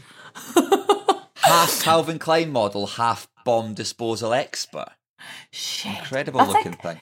Half 1.37 1.83
Calvin 1.83 2.18
Klein 2.18 2.50
model, 2.50 2.87
half 2.87 3.28
bomb 3.44 3.75
disposal 3.75 4.33
expert. 4.33 4.92
Shit. 5.50 5.99
Incredible 5.99 6.38
that's 6.38 6.52
looking 6.52 6.73
like, 6.73 6.83
thing. 6.83 7.00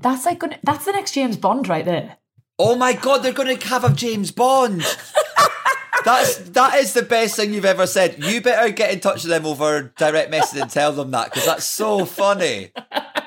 That's 0.00 0.24
like 0.26 0.38
gonna, 0.38 0.58
that's 0.62 0.84
the 0.84 0.92
next 0.92 1.12
James 1.12 1.36
Bond 1.36 1.68
right 1.68 1.84
there. 1.84 2.16
Oh 2.58 2.76
my 2.76 2.92
god, 2.92 3.22
they're 3.22 3.32
going 3.32 3.56
to 3.56 3.68
have 3.68 3.84
a 3.84 3.92
James 3.92 4.30
Bond. 4.30 4.82
That's 6.04 6.38
that 6.50 6.76
is 6.76 6.94
the 6.94 7.02
best 7.02 7.36
thing 7.36 7.52
you've 7.52 7.66
ever 7.66 7.86
said. 7.86 8.24
You 8.24 8.40
better 8.40 8.72
get 8.72 8.90
in 8.90 9.00
touch 9.00 9.22
with 9.22 9.30
them 9.30 9.44
over 9.44 9.92
direct 9.98 10.30
message 10.30 10.60
and 10.60 10.70
tell 10.70 10.92
them 10.92 11.10
that 11.10 11.26
because 11.26 11.44
that's 11.44 11.64
so 11.64 12.06
funny. 12.06 12.72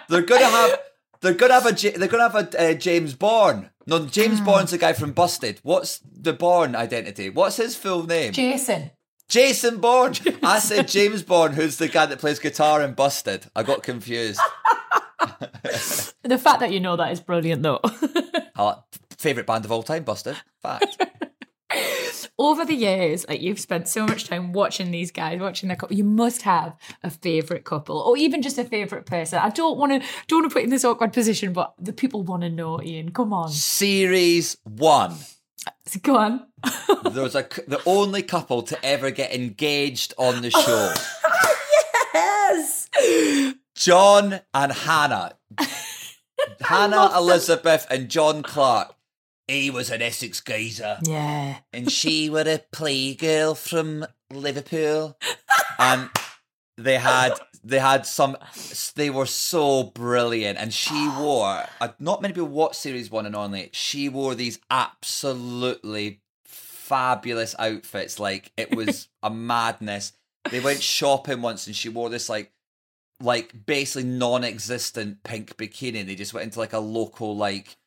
They're 0.10 0.24
gonna 0.24 0.46
have 0.46 0.80
they're 1.24 1.34
gonna 1.34 1.54
have 1.56 1.66
a 1.66 1.72
they're 1.98 2.08
gonna 2.08 2.30
have 2.30 2.54
a 2.54 2.72
uh, 2.72 2.74
James 2.76 3.16
Bourne. 3.16 3.72
No, 3.88 4.06
James 4.06 4.40
Hmm. 4.40 4.46
Bourne's 4.46 4.72
the 4.72 4.78
guy 4.78 4.94
from 4.94 5.12
Busted. 5.14 5.60
What's 5.64 6.00
the 6.04 6.34
Bourne 6.34 6.76
identity? 6.76 7.30
What's 7.30 7.58
his 7.58 7.76
full 7.76 8.06
name? 8.06 8.32
Jason. 8.32 8.92
Jason 9.28 9.78
Bourne. 9.80 10.14
I 10.44 10.60
said 10.60 10.88
James 10.88 11.24
Bourne, 11.24 11.54
who's 11.54 11.78
the 11.78 11.88
guy 11.88 12.06
that 12.06 12.20
plays 12.20 12.40
guitar 12.40 12.82
in 12.84 12.94
Busted. 12.94 13.48
I 13.56 13.64
got 13.64 13.82
confused. 13.84 14.40
The 16.24 16.38
fact 16.38 16.62
that 16.62 16.72
you 16.72 16.80
know 16.80 16.96
that 16.96 17.12
is 17.12 17.20
brilliant 17.20 17.64
though. 17.64 17.82
Uh, 18.56 18.76
favorite 19.18 19.46
band 19.46 19.66
of 19.66 19.72
all 19.74 19.84
time, 19.84 20.04
Busted. 20.04 20.38
Fact. 20.62 21.02
Over 22.38 22.66
the 22.66 22.74
years, 22.74 23.28
like 23.28 23.42
you've 23.42 23.60
spent 23.60 23.88
so 23.88 24.08
much 24.08 24.26
time 24.26 24.54
watching 24.54 24.92
these 24.92 25.12
guys, 25.12 25.40
watching 25.40 25.70
their 25.70 25.76
couple, 25.76 25.96
you 25.96 26.04
must 26.04 26.42
have 26.42 26.76
a 27.04 27.10
favorite 27.10 27.64
couple, 27.64 27.98
or 28.00 28.18
even 28.18 28.42
just 28.42 28.58
a 28.58 28.64
favorite 28.64 29.06
person. 29.06 29.40
I 29.40 29.50
don't 29.50 29.78
want 29.78 29.92
to 29.92 30.08
don't 30.28 30.42
want 30.42 30.52
to 30.52 30.54
put 30.54 30.64
in 30.64 30.70
this 30.70 30.84
awkward 30.84 31.14
position, 31.14 31.54
but 31.54 31.74
the 31.80 31.94
people 31.94 32.24
want 32.24 32.42
to 32.42 32.50
know, 32.50 32.80
Iain. 32.80 33.10
Come 33.10 33.34
on, 33.34 33.50
Series 33.50 34.58
one. 34.64 35.16
So 35.86 36.00
go 36.02 36.18
on. 36.18 36.48
There 37.12 37.24
was 37.24 37.36
a 37.36 37.48
the 37.68 37.82
only 37.86 38.24
couple 38.24 38.64
to 38.64 38.86
ever 38.86 39.12
get 39.12 39.34
engaged 39.34 40.14
on 40.18 40.42
the 40.42 40.50
show. 40.50 40.94
yes. 42.14 42.90
John 43.76 44.42
and 44.54 44.72
Hannah. 44.72 45.34
Hannah 46.62 47.12
Elizabeth 47.18 47.88
and 47.90 48.10
John 48.10 48.44
Clark. 48.44 48.96
He 49.48 49.70
was 49.70 49.90
an 49.90 50.02
Essex 50.02 50.40
geezer. 50.42 51.00
Yeah. 51.04 51.58
and 51.74 51.92
she 51.92 52.30
were 52.30 52.42
a 52.42 52.62
playgirl 52.74 53.58
from 53.58 54.06
Liverpool, 54.32 55.18
and 55.80 56.10
they 56.78 56.98
had 56.98 57.34
they 57.64 57.80
had 57.80 58.06
some. 58.06 58.38
They 58.96 59.10
were 59.10 59.26
so 59.26 59.84
brilliant, 59.84 60.58
and 60.60 60.74
she 60.74 61.10
wore. 61.18 61.66
uh, 61.82 61.90
Not 62.00 62.22
many 62.22 62.34
people 62.34 62.50
watch 62.50 62.76
series 62.78 63.12
one 63.12 63.26
and 63.26 63.36
only. 63.36 63.70
She 63.74 64.10
wore 64.10 64.34
these 64.36 64.60
absolutely 64.72 66.22
fabulous 66.46 67.56
outfits. 67.60 68.20
Like 68.20 68.52
it 68.58 68.76
was 68.76 69.08
a 69.24 69.30
madness. 69.30 70.14
They 70.50 70.60
went 70.60 70.82
shopping 70.82 71.42
once, 71.42 71.68
and 71.68 71.76
she 71.76 71.90
wore 71.90 72.10
this 72.10 72.30
like. 72.30 72.52
Like 73.22 73.54
basically 73.68 74.10
non-existent 74.10 75.24
pink 75.24 75.56
bikini. 75.56 76.06
They 76.06 76.16
just 76.16 76.34
went 76.34 76.46
into 76.46 76.60
like 76.60 76.74
a 76.74 76.80
local 76.80 77.38
like 77.38 77.78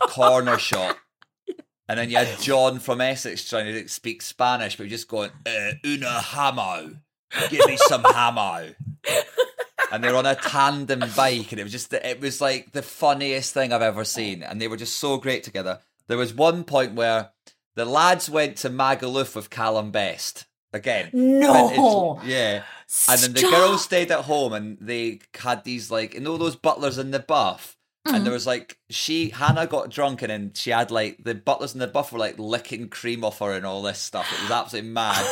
corner 0.00 0.58
shot. 0.58 0.98
and 1.88 1.98
then 1.98 2.10
you 2.10 2.16
had 2.16 2.40
John 2.40 2.78
from 2.78 3.00
Essex 3.00 3.48
trying 3.48 3.66
to 3.66 3.88
speak 3.88 4.22
Spanish, 4.22 4.76
but 4.76 4.88
just 4.88 5.08
going, 5.08 5.30
uh, 5.46 5.72
una 5.84 6.20
hamo. 6.20 6.96
Give 7.48 7.66
me 7.66 7.76
some 7.76 8.02
hamo. 8.04 8.74
And 9.92 10.04
they 10.04 10.10
were 10.10 10.18
on 10.18 10.26
a 10.26 10.36
tandem 10.36 11.02
bike, 11.16 11.50
and 11.50 11.60
it 11.60 11.64
was 11.64 11.72
just, 11.72 11.92
it 11.92 12.20
was 12.20 12.40
like 12.40 12.72
the 12.72 12.82
funniest 12.82 13.54
thing 13.54 13.72
I've 13.72 13.82
ever 13.82 14.04
seen. 14.04 14.42
And 14.42 14.60
they 14.60 14.68
were 14.68 14.76
just 14.76 14.98
so 14.98 15.16
great 15.16 15.42
together. 15.42 15.80
There 16.06 16.18
was 16.18 16.34
one 16.34 16.64
point 16.64 16.94
where 16.94 17.30
the 17.74 17.84
lads 17.84 18.28
went 18.28 18.56
to 18.58 18.70
Magaluf 18.70 19.34
with 19.34 19.50
Callum 19.50 19.90
Best 19.90 20.46
again. 20.72 21.10
No. 21.12 22.20
Yeah. 22.24 22.64
And 23.08 23.20
then 23.20 23.32
the 23.32 23.42
girls 23.42 23.84
stayed 23.84 24.10
at 24.10 24.24
home 24.24 24.52
and 24.52 24.78
they 24.80 25.20
had 25.34 25.64
these 25.64 25.90
like 25.90 26.14
you 26.14 26.20
know 26.20 26.36
those 26.36 26.56
butlers 26.56 26.98
in 26.98 27.10
the 27.10 27.20
buff. 27.20 27.76
Mm-hmm. 28.06 28.16
And 28.16 28.26
there 28.26 28.32
was 28.32 28.46
like 28.46 28.78
she 28.88 29.28
Hannah 29.28 29.66
got 29.66 29.90
drunk 29.90 30.22
and 30.22 30.30
then 30.30 30.52
she 30.54 30.70
had 30.70 30.90
like 30.90 31.22
the 31.22 31.34
butlers 31.34 31.74
in 31.74 31.80
the 31.80 31.86
buff 31.86 32.12
were 32.12 32.18
like 32.18 32.38
licking 32.38 32.88
cream 32.88 33.24
off 33.24 33.40
her 33.40 33.52
and 33.52 33.66
all 33.66 33.82
this 33.82 33.98
stuff. 33.98 34.26
It 34.32 34.42
was 34.42 34.50
absolutely 34.50 34.90
mad. 34.90 35.26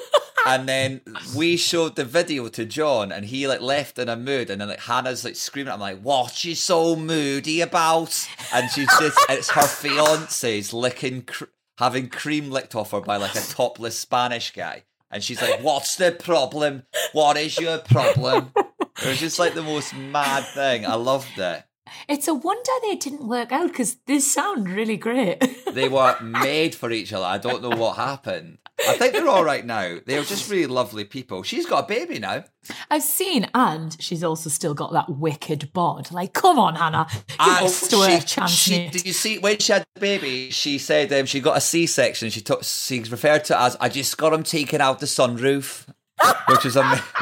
and 0.46 0.68
then 0.68 1.00
we 1.36 1.56
showed 1.56 1.94
the 1.94 2.04
video 2.04 2.48
to 2.48 2.64
John 2.64 3.12
and 3.12 3.26
he 3.26 3.46
like 3.46 3.60
left 3.60 4.00
in 4.00 4.08
a 4.08 4.16
mood 4.16 4.50
and 4.50 4.60
then 4.60 4.68
like 4.68 4.80
Hannah's 4.80 5.24
like 5.24 5.36
screaming 5.36 5.72
I'm 5.72 5.78
like, 5.78 6.00
What 6.00 6.32
she's 6.32 6.60
so 6.60 6.96
moody 6.96 7.60
about? 7.60 8.28
And 8.52 8.68
she's 8.68 8.90
just 8.98 9.18
it's 9.28 9.50
her 9.50 9.62
fiance's 9.62 10.72
licking 10.72 11.22
cr- 11.22 11.44
having 11.78 12.08
cream 12.08 12.50
licked 12.50 12.74
off 12.74 12.90
her 12.90 13.00
by 13.00 13.16
like 13.16 13.36
a 13.36 13.40
topless 13.40 13.96
Spanish 13.96 14.52
guy. 14.52 14.82
And 15.08 15.22
she's 15.22 15.40
like, 15.40 15.60
What's 15.60 15.94
the 15.94 16.10
problem? 16.10 16.82
What 17.12 17.36
is 17.36 17.60
your 17.60 17.78
problem? 17.78 18.52
It 18.56 19.06
was 19.06 19.20
just 19.20 19.38
like 19.38 19.54
the 19.54 19.62
most 19.62 19.94
mad 19.94 20.44
thing. 20.46 20.84
I 20.84 20.94
loved 20.94 21.38
it. 21.38 21.62
It's 22.08 22.28
a 22.28 22.34
wonder 22.34 22.70
they 22.82 22.96
didn't 22.96 23.26
work 23.28 23.52
out 23.52 23.68
because 23.68 23.96
they 24.06 24.18
sound 24.20 24.68
really 24.70 24.96
great. 24.96 25.42
They 25.78 25.88
were 25.88 26.16
made 26.20 26.74
for 26.74 26.90
each 26.90 27.12
other. 27.12 27.24
I 27.26 27.38
don't 27.38 27.62
know 27.62 27.76
what 27.76 27.96
happened. 27.96 28.58
I 28.88 28.94
think 28.94 29.12
they're 29.12 29.28
all 29.28 29.44
right 29.44 29.64
now. 29.64 29.98
They're 30.06 30.22
just 30.24 30.50
really 30.50 30.66
lovely 30.66 31.04
people. 31.04 31.42
She's 31.42 31.66
got 31.66 31.84
a 31.84 31.86
baby 31.86 32.18
now. 32.18 32.44
I've 32.90 33.02
seen, 33.02 33.48
and 33.54 33.96
she's 34.00 34.24
also 34.24 34.50
still 34.50 34.72
got 34.74 34.92
that 34.92 35.08
wicked 35.10 35.72
bod. 35.72 36.10
Like, 36.10 36.32
come 36.32 36.58
on, 36.58 36.74
Hannah, 36.76 37.06
give 37.10 37.88
to 37.90 38.02
a 38.02 38.20
she- 38.20 38.26
chance, 38.26 38.50
she- 38.50 38.88
Did 38.88 39.04
you 39.06 39.12
see 39.12 39.38
when 39.38 39.58
she 39.58 39.72
had 39.72 39.84
the 39.94 40.00
baby? 40.00 40.50
She 40.50 40.78
said 40.78 41.12
um, 41.12 41.26
she 41.26 41.40
got 41.40 41.56
a 41.56 41.60
C-section. 41.60 42.30
She 42.30 42.40
took. 42.40 42.64
She 42.64 43.00
referred 43.00 43.44
to 43.46 43.54
it 43.54 43.60
as 43.60 43.76
"I 43.80 43.88
just 43.88 44.16
got 44.16 44.32
him 44.32 44.42
taken 44.42 44.80
out 44.80 45.00
the 45.00 45.06
sunroof," 45.06 45.86
which 46.48 46.64
was 46.64 46.76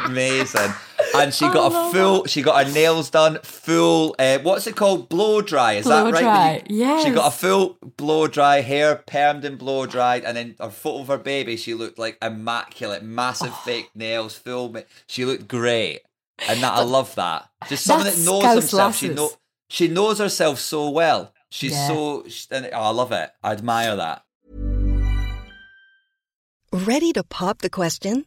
amazing. 0.06 0.72
And 1.14 1.32
she 1.32 1.44
got 1.48 1.72
a 1.72 1.92
full. 1.92 2.24
She 2.26 2.42
got 2.42 2.66
her 2.66 2.72
nails 2.72 3.10
done. 3.10 3.38
Full. 3.42 4.14
Uh, 4.18 4.38
what's 4.38 4.66
it 4.66 4.76
called? 4.76 5.08
Blow 5.08 5.40
dry. 5.40 5.74
Is 5.74 5.84
Blow 5.84 6.04
that 6.04 6.12
right? 6.14 6.20
dry, 6.22 6.62
When 6.66 6.78
you- 6.78 7.02
She 7.02 7.10
got 7.10 7.22
a 7.26 7.30
yes. 7.30 7.40
full 7.40 7.78
blow 7.96 8.26
dry, 8.26 8.60
hair 8.60 9.02
permed 9.06 9.44
and 9.44 9.58
blow 9.58 9.86
dried, 9.86 10.24
and 10.24 10.36
then 10.36 10.56
her 10.60 10.70
photo 10.70 11.00
of 11.02 11.08
her 11.08 11.18
baby. 11.18 11.56
She 11.56 11.74
looked 11.74 11.98
like 11.98 12.18
immaculate, 12.22 13.02
massive 13.02 13.52
Oh. 13.52 13.62
fake 13.64 13.90
nails, 13.94 14.34
full. 14.34 14.74
She 15.06 15.24
looked 15.24 15.48
great, 15.48 16.00
and 16.48 16.62
that 16.62 16.72
I 16.72 16.82
love 16.82 17.14
that. 17.14 17.48
Just 17.68 17.84
someone 17.84 18.06
that 18.06 18.18
knows 18.18 18.42
herself. 18.44 18.60
himself. 18.62 18.96
She 18.96 19.08
know. 19.08 19.30
She 19.68 19.88
knows 19.88 20.18
herself 20.18 20.58
so 20.60 20.90
well. 20.90 21.32
She's 21.50 21.72
Yeah. 21.72 21.88
so. 21.88 22.24
sh- 22.28 22.46
And, 22.50 22.68
oh, 22.72 22.80
I 22.82 22.90
love 22.90 23.12
it. 23.12 23.30
I 23.42 23.52
admire 23.52 23.96
that. 23.96 24.22
Ready 26.72 27.12
to 27.12 27.22
pop 27.22 27.58
the 27.62 27.70
question? 27.70 28.26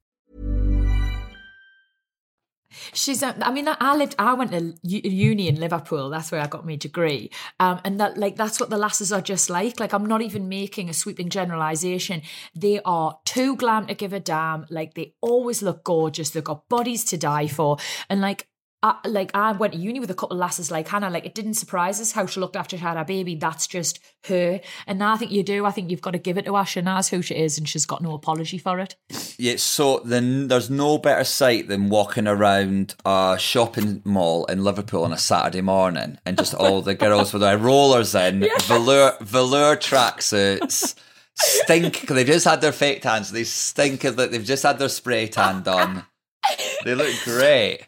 She's, 2.93 3.21
um, 3.23 3.35
I 3.41 3.51
mean, 3.51 3.67
I 3.67 3.95
lived, 3.95 4.15
I 4.17 4.33
went 4.33 4.51
to 4.51 4.73
uni 4.83 5.47
in 5.47 5.59
Liverpool. 5.59 6.09
That's 6.09 6.31
where 6.31 6.41
I 6.41 6.47
got 6.47 6.65
my 6.65 6.75
degree. 6.75 7.31
Um, 7.59 7.79
and 7.83 7.99
that, 7.99 8.17
like, 8.17 8.35
that's 8.35 8.59
what 8.59 8.69
the 8.69 8.77
lasses 8.77 9.11
are 9.11 9.21
just 9.21 9.49
like. 9.49 9.79
Like, 9.79 9.93
I'm 9.93 10.05
not 10.05 10.21
even 10.21 10.49
making 10.49 10.89
a 10.89 10.93
sweeping 10.93 11.29
generalization. 11.29 12.21
They 12.55 12.81
are 12.83 13.19
too 13.25 13.55
glam 13.55 13.87
to 13.87 13.93
give 13.95 14.13
a 14.13 14.19
damn. 14.19 14.65
Like, 14.69 14.93
they 14.93 15.15
always 15.21 15.61
look 15.61 15.83
gorgeous. 15.83 16.29
They've 16.29 16.43
got 16.43 16.69
bodies 16.69 17.03
to 17.05 17.17
die 17.17 17.47
for. 17.47 17.77
And 18.09 18.21
like, 18.21 18.47
I, 18.83 18.97
like 19.05 19.29
I 19.35 19.51
went 19.51 19.73
to 19.73 19.79
uni 19.79 19.99
with 19.99 20.09
a 20.09 20.15
couple 20.15 20.35
of 20.35 20.39
lasses 20.39 20.71
like 20.71 20.87
Hannah. 20.87 21.09
Like 21.09 21.25
it 21.25 21.35
didn't 21.35 21.53
surprise 21.53 22.01
us 22.01 22.13
how 22.13 22.25
she 22.25 22.39
looked 22.39 22.55
after 22.55 22.77
she 22.77 22.81
had 22.81 22.97
her 22.97 23.05
baby. 23.05 23.35
That's 23.35 23.67
just 23.67 23.99
her. 24.25 24.59
And 24.87 24.97
now 24.97 25.13
I 25.13 25.17
think 25.17 25.31
you 25.31 25.43
do. 25.43 25.65
I 25.65 25.71
think 25.71 25.91
you've 25.91 26.01
got 26.01 26.11
to 26.11 26.17
give 26.17 26.37
it 26.37 26.45
to 26.45 26.55
her. 26.55 26.65
She 26.65 26.81
knows 26.81 27.09
who 27.09 27.21
she 27.21 27.35
is, 27.35 27.59
and 27.59 27.69
she's 27.69 27.85
got 27.85 28.01
no 28.01 28.15
apology 28.15 28.57
for 28.57 28.79
it. 28.79 28.95
Yeah, 29.37 29.57
so 29.57 29.99
then 29.99 30.47
there's 30.47 30.71
no 30.71 30.97
better 30.97 31.23
sight 31.23 31.67
than 31.67 31.89
walking 31.89 32.27
around 32.27 32.95
a 33.05 33.37
shopping 33.39 34.01
mall 34.03 34.45
in 34.45 34.63
Liverpool 34.63 35.03
on 35.03 35.13
a 35.13 35.17
Saturday 35.17 35.61
morning 35.61 36.17
and 36.25 36.37
just 36.37 36.55
all 36.55 36.81
the 36.81 36.95
girls 36.95 37.33
with 37.33 37.41
their 37.41 37.59
rollers 37.59 38.15
in, 38.15 38.47
velour, 38.61 39.15
velour 39.21 39.75
tracksuits, 39.75 40.95
stink. 41.35 42.07
They've 42.07 42.25
just 42.25 42.45
had 42.45 42.61
their 42.61 42.71
fake 42.71 43.03
tans. 43.03 43.31
They 43.31 43.43
stink 43.43 44.03
of 44.05 44.15
that. 44.15 44.31
They've 44.31 44.43
just 44.43 44.63
had 44.63 44.79
their 44.79 44.89
spray 44.89 45.27
tan 45.27 45.61
done. 45.61 46.05
They 46.83 46.95
look 46.95 47.13
great. 47.23 47.81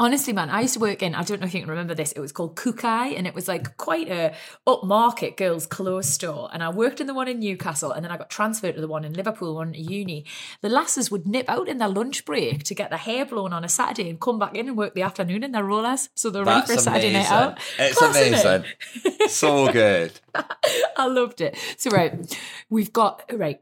Honestly, 0.00 0.32
man, 0.32 0.48
I 0.48 0.60
used 0.60 0.74
to 0.74 0.80
work 0.80 1.02
in, 1.02 1.16
I 1.16 1.24
don't 1.24 1.40
know 1.40 1.46
if 1.48 1.54
you 1.54 1.60
can 1.60 1.70
remember 1.70 1.92
this, 1.92 2.12
it 2.12 2.20
was 2.20 2.30
called 2.30 2.54
Kookai, 2.54 3.18
and 3.18 3.26
it 3.26 3.34
was 3.34 3.48
like 3.48 3.76
quite 3.78 4.08
a 4.08 4.32
upmarket 4.64 5.36
girls' 5.36 5.66
clothes 5.66 6.08
store. 6.08 6.48
And 6.52 6.62
I 6.62 6.68
worked 6.68 7.00
in 7.00 7.08
the 7.08 7.14
one 7.14 7.26
in 7.26 7.40
Newcastle, 7.40 7.90
and 7.90 8.04
then 8.04 8.12
I 8.12 8.16
got 8.16 8.30
transferred 8.30 8.76
to 8.76 8.80
the 8.80 8.86
one 8.86 9.04
in 9.04 9.12
Liverpool, 9.12 9.56
one 9.56 9.70
at 9.70 9.78
uni. 9.78 10.24
The 10.62 10.68
lasses 10.68 11.10
would 11.10 11.26
nip 11.26 11.48
out 11.48 11.68
in 11.68 11.78
their 11.78 11.88
lunch 11.88 12.24
break 12.24 12.62
to 12.64 12.76
get 12.76 12.90
their 12.90 12.98
hair 12.98 13.24
blown 13.26 13.52
on 13.52 13.64
a 13.64 13.68
Saturday 13.68 14.08
and 14.08 14.20
come 14.20 14.38
back 14.38 14.54
in 14.54 14.68
and 14.68 14.76
work 14.76 14.94
the 14.94 15.02
afternoon 15.02 15.42
in 15.42 15.50
their 15.50 15.64
rollers. 15.64 16.10
So 16.14 16.30
they're 16.30 16.44
ready 16.44 16.60
That's 16.60 16.72
for 16.74 16.78
a 16.78 16.82
Saturday 16.82 17.10
amazing. 17.10 17.32
night 17.32 17.42
out. 17.42 17.58
It's 17.80 17.98
Class, 17.98 18.16
amazing. 18.16 18.64
it? 19.04 19.30
So 19.30 19.72
good. 19.72 20.12
I 20.96 21.06
loved 21.06 21.40
it. 21.40 21.58
So 21.76 21.90
right, 21.90 22.38
we've 22.70 22.92
got 22.92 23.24
right, 23.32 23.60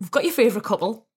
we've 0.00 0.10
got 0.12 0.22
your 0.22 0.32
favourite 0.32 0.64
couple. 0.64 1.08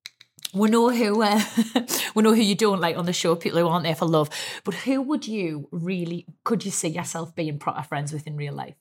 We 0.54 0.70
know 0.70 0.90
who 0.90 1.22
uh, 1.22 1.42
we 2.16 2.24
know 2.24 2.34
who 2.34 2.42
you 2.42 2.56
don't 2.56 2.80
like 2.80 2.98
on 2.98 3.06
the 3.06 3.14
show. 3.14 3.36
People 3.36 3.60
who 3.60 3.68
aren't 3.68 3.84
there 3.84 3.96
for 3.96 4.06
love. 4.06 4.30
But 4.64 4.76
who 4.76 5.02
would 5.02 5.28
you 5.28 5.68
really 5.72 6.26
could 6.44 6.66
you 6.66 6.72
see 6.72 6.90
yourself 6.90 7.36
being 7.36 7.60
proper 7.60 7.84
friends 7.84 8.14
with 8.14 8.28
in 8.28 8.36
real 8.36 8.54
life? 8.54 8.76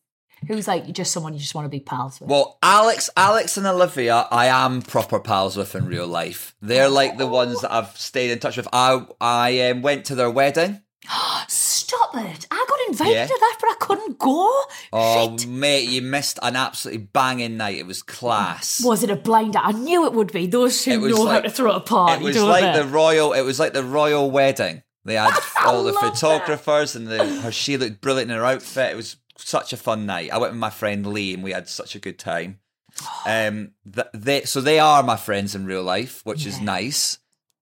Who's 0.47 0.69
like 0.69 0.93
just 0.93 1.13
someone 1.13 1.33
you 1.33 1.39
just 1.39 1.55
want 1.55 1.65
to 1.65 1.71
be 1.71 1.81
pals 1.81 2.21
with? 2.21 2.29
Well, 2.29 2.59
Alex, 2.63 3.09
Alex 3.17 3.57
and 3.57 3.67
Olivia, 3.67 4.29
I 4.31 4.47
am 4.47 4.83
proper 4.83 5.19
pals 5.19 5.57
with 5.57 5.75
in 5.75 5.87
real 5.87 6.07
life. 6.07 6.55
They're 6.61 6.91
like 6.91 7.17
the 7.17 7.27
ones 7.27 7.63
that 7.63 7.73
I've 7.73 7.97
stayed 7.97 8.31
in 8.31 8.39
touch 8.39 8.57
with. 8.57 8.69
I 8.73 9.07
I 9.21 9.71
um, 9.71 9.83
went 9.83 10.05
to 10.07 10.15
their 10.15 10.31
wedding. 10.31 10.83
Stop 11.89 12.17
it! 12.17 12.47
I 12.51 12.67
got 12.69 12.79
invited 12.89 13.13
Yeah. 13.15 13.27
to 13.27 13.37
that, 13.41 13.57
but 13.61 13.71
I 13.71 13.75
couldn't 13.79 14.19
go. 14.19 14.65
Oh, 14.93 15.37
Shit. 15.39 15.47
mate, 15.47 15.89
you 15.89 16.03
missed 16.03 16.39
an 16.43 16.57
absolutely 16.57 17.05
banging 17.13 17.57
night. 17.57 17.77
It 17.79 17.87
was 17.87 18.03
class. 18.03 18.83
Was 18.85 19.05
it 19.05 19.11
a 19.11 19.15
blinder? 19.17 19.61
I 19.63 19.71
knew 19.73 20.05
it 20.05 20.13
would 20.13 20.33
be. 20.33 20.47
Those 20.49 20.85
who 20.85 21.07
It 21.07 21.11
know 21.11 21.27
how 21.27 21.41
to 21.41 21.49
throw 21.51 21.73
a 21.73 21.81
party. 21.81 22.23
it 22.25 22.27
was 22.27 22.43
like 22.43 22.75
they? 22.75 22.83
the 22.83 22.89
royal. 22.89 23.33
It 23.35 23.43
was 23.43 23.61
like 23.61 23.73
the 23.73 23.85
royal 23.85 24.31
wedding. 24.31 24.83
They 25.05 25.15
had 25.15 25.33
all 25.65 25.85
the 25.85 25.93
love 25.93 26.03
that. 26.03 26.15
photographers 26.15 26.97
and 26.97 27.07
the, 27.07 27.25
her. 27.43 27.53
She 27.53 27.77
looked 27.77 28.01
brilliant 28.01 28.31
in 28.33 28.37
her 28.37 28.45
outfit. 28.45 28.91
It 28.93 28.97
was 28.97 29.17
such 29.39 29.73
a 29.73 29.77
fun 29.77 30.07
night. 30.07 30.33
I 30.33 30.39
went 30.39 30.53
with 30.55 30.59
my 30.61 30.71
friend 30.71 31.07
Lee, 31.07 31.35
and 31.35 31.45
we 31.45 31.53
had 31.53 31.69
such 31.69 31.95
a 31.95 31.99
good 32.01 32.19
time. 32.19 32.59
Um, 33.27 33.73
th- 33.93 34.07
they 34.15 34.43
so 34.43 34.61
they 34.61 34.79
are 34.79 35.03
my 35.03 35.17
friends 35.17 35.55
in 35.55 35.67
real 35.67 35.83
life, 35.83 36.21
which 36.25 36.47
is 36.47 36.61
nice. 36.61 37.19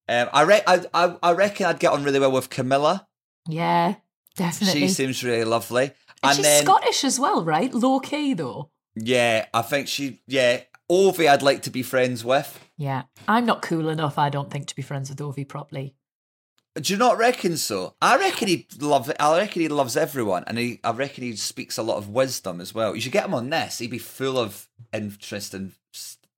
Um, 0.09 0.29
I, 0.33 0.43
re- 0.43 0.63
I, 0.67 0.85
I 0.95 1.17
I 1.23 1.33
reckon 1.33 1.67
I'd 1.67 1.81
get 1.81 1.93
on 1.93 2.05
really 2.05 2.21
well 2.21 2.31
with 2.33 2.51
Camilla. 2.51 3.07
Yeah, 3.49 3.95
definitely. 4.37 4.81
She 4.83 4.89
seems 4.89 5.23
really 5.25 5.45
lovely. 5.45 5.93
and 6.23 6.37
she's 6.37 6.45
then 6.45 6.65
Scottish 6.65 7.05
as 7.05 7.19
well, 7.21 7.45
right? 7.45 7.73
Low 7.73 8.01
key 8.01 8.35
though. 8.35 8.71
yeah, 8.95 9.47
I 9.53 9.63
think 9.63 9.89
she 9.89 10.21
yeah. 10.27 10.61
Ovie, 10.91 11.29
I'd 11.29 11.43
like 11.43 11.63
to 11.63 11.71
be 11.71 11.83
friends 11.83 12.25
with. 12.25 12.61
Yeah, 12.77 13.05
I'm 13.27 13.47
not 13.47 13.63
cool 13.63 13.89
enough. 13.89 14.19
I 14.19 14.29
don't 14.29 14.51
think 14.51 14.67
to 14.67 14.77
be 14.77 14.83
friends 14.83 15.09
with 15.09 15.21
Ovie 15.21 15.45
properly. 15.47 15.95
Do 16.75 16.93
you 16.93 16.99
not 16.99 17.17
reckon 17.19 17.57
so? 17.57 17.95
I 18.03 18.19
reckon 18.19 18.49
he 18.49 18.67
loves. 18.81 19.11
I 19.19 19.39
reckon 19.39 19.63
he 19.63 19.69
loves 19.69 19.97
everyone, 19.97 20.45
and 20.47 20.59
he. 20.59 20.81
I 20.85 20.91
reckon 20.91 21.25
he 21.25 21.37
speaks 21.37 21.79
a 21.79 21.83
lot 21.83 21.97
of 21.99 22.09
wisdom 22.11 22.61
as 22.61 22.75
well. 22.75 22.95
You 22.95 23.01
should 23.01 23.13
get 23.13 23.25
him 23.25 23.33
on 23.35 23.49
this. 23.49 23.79
He'd 23.79 23.91
be 23.91 23.99
full 23.99 24.39
of 24.39 24.69
interesting 24.93 25.73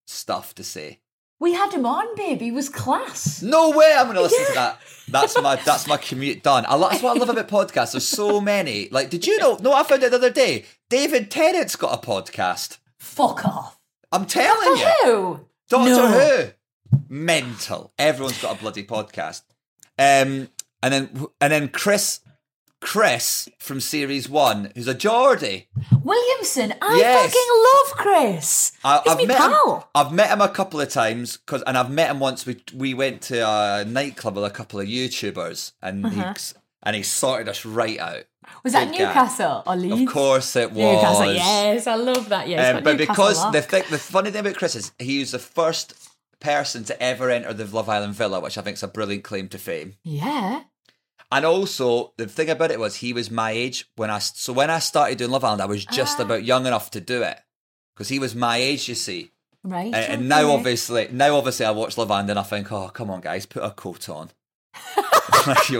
stuff 0.06 0.54
to 0.54 0.62
say. 0.62 1.00
We 1.38 1.52
had 1.52 1.72
him 1.72 1.84
on, 1.84 2.16
baby. 2.16 2.46
He 2.46 2.50
was 2.50 2.68
class. 2.68 3.42
No 3.42 3.70
way! 3.70 3.94
I'm 3.96 4.06
going 4.06 4.16
to 4.16 4.22
listen 4.22 4.46
to 4.46 4.52
that. 4.54 4.80
That's 5.08 5.40
my. 5.40 5.56
That's 5.56 5.86
my 5.86 5.98
commute 5.98 6.42
done. 6.42 6.64
I, 6.66 6.78
that's 6.78 7.02
what 7.02 7.16
I 7.16 7.20
love 7.20 7.28
about 7.28 7.48
podcasts. 7.48 7.92
There's 7.92 8.08
so 8.08 8.40
many. 8.40 8.88
Like, 8.90 9.10
did 9.10 9.26
you 9.26 9.38
know? 9.38 9.58
No, 9.60 9.72
I 9.72 9.82
found 9.82 10.02
out 10.02 10.10
the 10.10 10.16
other 10.16 10.30
day. 10.30 10.64
David 10.88 11.30
Tennant's 11.30 11.76
got 11.76 11.92
a 11.92 12.06
podcast. 12.06 12.78
Fuck 12.98 13.44
off. 13.44 13.78
I'm 14.10 14.24
telling 14.26 14.78
you. 14.78 14.86
Who? 15.04 15.40
Doctor 15.68 15.90
No. 15.90 16.08
Who. 16.08 16.98
Mental. 17.08 17.92
Everyone's 17.98 18.40
got 18.40 18.56
a 18.56 18.60
bloody 18.60 18.84
podcast. 18.84 19.42
Um, 19.98 20.48
and 20.82 20.92
then 20.92 21.26
and 21.40 21.52
then 21.52 21.68
Chris, 21.68 22.20
Chris 22.86 23.48
from 23.58 23.80
series 23.80 24.28
one, 24.28 24.70
who's 24.76 24.86
a 24.86 24.94
Geordie. 24.94 25.68
Williamson. 26.04 26.72
I 26.80 26.96
Yes. 26.98 27.34
fucking 27.34 27.62
love 27.66 27.96
Chris. 28.30 28.72
I, 28.84 29.00
He's 29.02 29.12
I've 29.12 29.18
me 29.18 29.26
met 29.26 29.38
pal. 29.38 29.76
him. 29.78 29.82
I've 29.94 30.12
met 30.12 30.30
him 30.30 30.40
a 30.40 30.48
couple 30.48 30.80
of 30.80 30.88
times 30.88 31.36
because, 31.36 31.62
and 31.66 31.76
I've 31.76 31.90
met 31.90 32.10
him 32.12 32.20
once. 32.20 32.46
We 32.46 32.62
we 32.74 32.94
went 32.94 33.22
to 33.22 33.40
a 33.40 33.84
nightclub 33.84 34.36
with 34.36 34.44
a 34.44 34.50
couple 34.50 34.78
of 34.78 34.86
YouTubers, 34.86 35.72
and 35.82 36.06
Uh-huh. 36.06 36.32
he 36.36 36.40
and 36.84 36.94
he 36.96 37.02
sorted 37.02 37.48
us 37.48 37.64
right 37.64 37.98
out. 37.98 38.24
Was 38.62 38.72
that 38.74 38.92
Good 38.92 38.98
guy. 38.98 39.04
Newcastle 39.08 39.62
or 39.66 39.74
Leeds? 39.76 40.00
Of 40.02 40.08
course 40.08 40.54
it 40.54 40.70
was. 40.70 40.78
Newcastle. 40.94 41.32
Yes, 41.34 41.86
I 41.88 41.96
love 41.96 42.28
that. 42.28 42.46
Yeah, 42.46 42.76
Um, 42.76 42.84
but 42.84 42.96
because 42.96 43.50
the 43.50 43.62
thing, 43.62 43.82
the 43.90 43.98
funny 43.98 44.30
thing 44.30 44.40
about 44.40 44.54
Chris 44.54 44.76
is 44.76 44.92
he 45.00 45.18
was 45.18 45.32
the 45.32 45.40
first 45.40 45.94
person 46.38 46.84
to 46.84 47.02
ever 47.02 47.30
enter 47.30 47.52
the 47.52 47.64
Love 47.64 47.88
Island 47.88 48.14
villa, 48.14 48.38
which 48.38 48.56
I 48.56 48.62
think 48.62 48.76
is 48.76 48.84
a 48.84 48.88
brilliant 48.88 49.24
claim 49.24 49.48
to 49.48 49.58
fame. 49.58 49.96
yeah. 50.04 50.62
And 51.32 51.44
also, 51.44 52.12
the 52.18 52.26
thing 52.28 52.48
about 52.50 52.70
it 52.70 52.78
was 52.78 52.96
he 52.96 53.12
was 53.12 53.30
my 53.30 53.50
age 53.50 53.86
when 53.96 54.10
I 54.10 54.18
so 54.20 54.52
when 54.52 54.70
I 54.70 54.78
started 54.78 55.18
doing 55.18 55.30
Love 55.32 55.44
Island, 55.44 55.60
I 55.62 55.66
was 55.66 55.84
just 55.84 56.20
Ah. 56.20 56.22
about 56.22 56.44
young 56.44 56.66
enough 56.66 56.90
to 56.92 57.00
do 57.00 57.22
it 57.22 57.38
because 57.94 58.08
he 58.08 58.18
was 58.18 58.34
my 58.34 58.56
age, 58.58 58.88
you 58.88 58.94
see. 58.94 59.32
Right. 59.64 59.86
And, 59.92 59.94
and 60.12 60.28
now, 60.28 60.52
obviously, 60.52 61.08
now 61.10 61.36
obviously, 61.36 61.66
I 61.66 61.72
watch 61.72 61.98
Love 61.98 62.10
Island 62.12 62.30
and 62.30 62.38
I 62.38 62.44
think, 62.44 62.70
oh, 62.70 62.88
come 62.90 63.10
on, 63.10 63.20
guys, 63.20 63.46
put 63.46 63.64
a 63.64 63.70
coat 63.72 64.08
on. 64.08 64.30
Do 65.66 65.74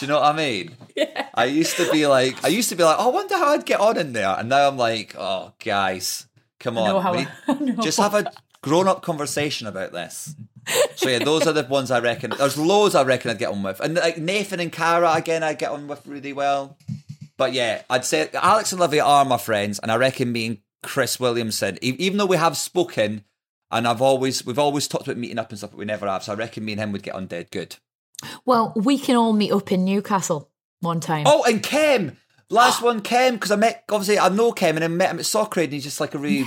you 0.00 0.06
know 0.08 0.20
what 0.20 0.34
I 0.34 0.36
mean? 0.36 0.76
Yeah. 0.96 1.28
I 1.34 1.44
used 1.44 1.76
to 1.76 1.90
be 1.92 2.06
like, 2.08 2.42
I 2.44 2.48
used 2.48 2.68
to 2.70 2.76
be 2.76 2.82
like, 2.82 2.96
oh, 2.98 3.10
I 3.10 3.12
wonder 3.14 3.36
how 3.36 3.52
I'd 3.52 3.64
get 3.64 3.78
on 3.80 3.96
in 3.98 4.12
there, 4.12 4.34
and 4.36 4.48
now 4.48 4.66
I'm 4.68 4.76
like, 4.76 5.14
oh, 5.16 5.52
guys, 5.64 6.26
come 6.58 6.76
on, 6.78 7.14
we- 7.16 7.22
I- 7.22 7.28
I 7.48 7.52
know. 7.54 7.82
just 7.82 7.98
have 7.98 8.14
a 8.14 8.32
grown-up 8.62 9.02
conversation 9.02 9.66
about 9.68 9.92
this. 9.92 10.34
So 10.94 11.08
yeah, 11.08 11.18
those 11.18 11.46
are 11.46 11.52
the 11.52 11.64
ones 11.64 11.90
I 11.90 12.00
reckon. 12.00 12.32
There's 12.36 12.56
loads 12.56 12.94
I 12.94 13.02
reckon 13.02 13.30
I'd 13.30 13.38
get 13.38 13.50
on 13.50 13.62
with, 13.62 13.80
and 13.80 13.94
like 13.94 14.18
Nathan 14.18 14.60
and 14.60 14.72
Cara 14.72 15.12
again, 15.14 15.42
I 15.42 15.54
get 15.54 15.70
on 15.70 15.88
with 15.88 16.06
really 16.06 16.32
well. 16.32 16.78
But 17.36 17.52
yeah, 17.52 17.82
I'd 17.90 18.04
say 18.04 18.28
Alex 18.34 18.72
and 18.72 18.80
Olivia 18.80 19.04
are 19.04 19.24
my 19.24 19.38
friends, 19.38 19.78
and 19.80 19.90
I 19.90 19.96
reckon 19.96 20.30
me 20.30 20.46
and 20.46 20.58
Chris 20.82 21.18
Williamson, 21.18 21.78
even 21.82 22.18
though 22.18 22.26
we 22.26 22.36
have 22.36 22.56
spoken, 22.56 23.24
and 23.70 23.88
I've 23.88 24.02
always 24.02 24.44
we've 24.44 24.58
always 24.58 24.86
talked 24.86 25.06
about 25.06 25.16
meeting 25.16 25.38
up 25.38 25.50
and 25.50 25.58
stuff, 25.58 25.70
but 25.70 25.78
we 25.78 25.84
never 25.84 26.06
have. 26.06 26.22
So 26.22 26.32
I 26.32 26.36
reckon 26.36 26.64
me 26.64 26.72
and 26.72 26.80
him 26.80 26.92
would 26.92 27.02
get 27.02 27.14
on 27.14 27.26
dead 27.26 27.50
good. 27.50 27.76
Well, 28.44 28.72
we 28.76 28.98
can 28.98 29.16
all 29.16 29.32
meet 29.32 29.52
up 29.52 29.72
in 29.72 29.84
Newcastle 29.84 30.50
one 30.80 31.00
time. 31.00 31.24
Oh, 31.26 31.44
and 31.44 31.62
Kem, 31.62 32.16
last 32.50 32.82
ah. 32.82 32.86
one, 32.86 33.00
Kem, 33.00 33.34
because 33.34 33.50
I 33.50 33.56
met 33.56 33.84
obviously 33.90 34.18
I 34.18 34.28
know 34.28 34.52
Kem, 34.52 34.76
and 34.76 34.84
I 34.84 34.88
met 34.88 35.10
him 35.10 35.18
at 35.18 35.26
soccer, 35.26 35.60
and 35.60 35.72
he's 35.72 35.84
just 35.84 36.00
like 36.00 36.14
a 36.14 36.18
really. 36.18 36.46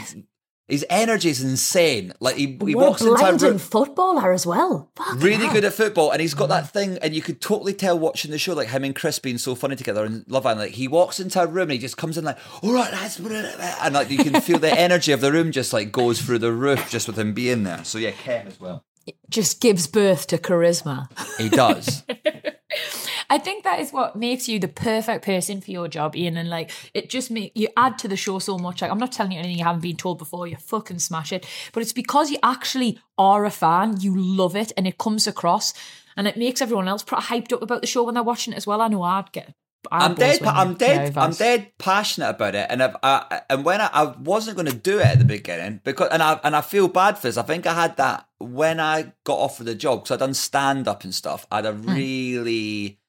His 0.67 0.84
energy 0.89 1.30
is 1.30 1.43
insane. 1.43 2.12
Like 2.19 2.38
he, 2.38 2.58
he 2.65 2.73
walks 2.73 3.01
into 3.01 3.49
a 3.49 3.60
footballer 3.60 4.34
as 4.34 4.47
well. 4.47 4.89
Fucking 4.95 5.19
really 5.19 5.47
good 5.49 5.63
at 5.63 5.73
football, 5.73 6.12
and 6.12 6.19
he's 6.19 6.34
got 6.34 6.49
that 6.49 6.71
thing, 6.71 6.97
and 7.04 7.13
you 7.13 7.21
could 7.21 7.39
totally 7.39 7.73
tell 7.73 7.99
watching 7.99 8.32
the 8.32 8.39
show, 8.39 8.54
like 8.54 8.69
him 8.69 8.84
and 8.84 8.95
Chris 8.95 9.19
being 9.19 9.38
so 9.38 9.54
funny 9.54 9.75
together 9.75 10.04
and 10.04 10.25
Love 10.28 10.45
Island. 10.47 10.62
Like 10.62 10.71
he 10.71 10.88
walks 10.88 11.19
into 11.19 11.39
a 11.39 11.45
room 11.45 11.63
and 11.63 11.73
he 11.73 11.78
just 11.78 11.97
comes 11.97 12.17
in 12.17 12.25
like, 12.25 12.39
all 12.63 12.73
right, 12.73 12.91
lads, 12.91 13.19
and 13.19 13.93
like 13.93 14.10
you 14.10 14.17
can 14.17 14.41
feel 14.41 14.58
the 14.58 14.71
energy 14.80 15.12
of 15.12 15.21
the 15.21 15.32
room 15.32 15.51
just 15.51 15.71
like 15.71 15.91
goes 15.91 16.19
through 16.19 16.39
the 16.39 16.51
roof 16.51 16.89
just 16.89 17.06
with 17.08 17.19
him 17.19 17.34
being 17.34 17.63
there. 17.63 17.84
So 17.84 17.99
yeah, 17.99 18.12
Kem 18.12 18.47
as 18.47 18.60
well. 18.60 18.84
Just 19.30 19.62
gives 19.62 19.88
birth 19.88 20.28
to 20.28 20.38
charisma. 20.38 21.08
He 21.38 21.50
does. 21.50 22.04
I 23.30 23.38
think 23.38 23.63
that 23.63 23.80
is 23.80 23.91
what 23.91 24.15
makes 24.15 24.48
you 24.48 24.60
the 24.60 24.68
perfect 24.68 25.26
person 25.26 25.62
for 25.62 25.72
your 25.72 25.88
job, 25.88 26.15
Iain. 26.15 26.38
And 26.38 26.50
like, 26.50 26.72
it 26.94 27.10
just 27.10 27.32
make 27.32 27.52
you 27.56 27.68
add 27.76 27.98
to 28.00 28.08
the 28.08 28.18
show 28.18 28.39
so 28.39 28.58
much. 28.58 28.82
Like, 28.82 28.91
I'm 28.91 29.00
not 29.00 29.12
telling 29.12 29.32
you 29.32 29.39
anything 29.39 29.58
you 29.58 29.63
haven't 29.63 29.82
been 29.82 29.96
told 29.96 30.20
before. 30.20 30.48
You 30.48 30.58
fucking 30.58 31.00
smash 31.00 31.32
it. 31.32 31.46
But 31.74 31.82
it's 31.82 31.94
because 31.94 32.30
you 32.30 32.38
actually 32.44 33.00
are 33.18 33.46
a 33.46 33.52
fan. 33.52 34.00
You 34.00 34.15
love 34.15 34.56
it, 34.56 34.72
and 34.78 34.88
it 34.88 34.98
comes 34.98 35.28
across, 35.28 35.74
and 36.15 36.28
it 36.28 36.38
makes 36.38 36.62
everyone 36.62 36.88
else 36.88 37.04
pretty 37.04 37.24
hyped 37.24 37.54
up 37.54 37.62
about 37.62 37.82
the 37.82 37.88
show 37.88 38.04
when 38.04 38.13
they're 38.13 38.24
watching 38.24 38.54
it 38.54 38.58
as 38.58 38.68
well. 38.68 38.82
I 38.82 38.88
know 38.88 39.02
I'd 39.04 39.32
get. 39.32 39.54
I'm 39.91 40.15
dead. 40.15 40.41
I'm 40.43 40.74
dead. 40.76 41.17
I'm 41.17 41.32
dead 41.32 41.71
passionate 41.78 42.30
about 42.30 42.56
it, 42.56 42.67
and 42.69 42.82
I've, 42.84 42.95
I, 43.04 43.41
and 43.50 43.63
when 43.65 43.82
I, 43.82 43.89
I 43.93 44.04
wasn't 44.17 44.58
going 44.58 44.67
to 44.67 44.76
do 44.78 45.00
it 45.00 45.06
at 45.06 45.19
the 45.19 45.26
beginning 45.26 45.82
because, 45.84 46.10
and 46.12 46.21
I 46.24 46.39
and 46.43 46.56
I 46.56 46.62
feel 46.62 46.88
bad 46.88 47.17
for 47.17 47.28
this. 47.28 47.38
I 47.38 47.43
think 47.43 47.65
I 47.67 47.74
had 47.74 47.98
that 47.98 48.28
when 48.39 48.80
I 48.80 49.13
got 49.24 49.38
offered 49.39 49.65
the 49.65 49.76
job 49.76 50.04
because 50.04 50.15
I'd 50.15 50.19
done 50.26 50.34
stand 50.34 50.88
up 50.88 51.04
and 51.04 51.13
stuff. 51.13 51.45
I 51.52 51.58
had 51.58 51.65
a 51.65 51.74
Hmm. 51.74 51.88
really 51.93 53.00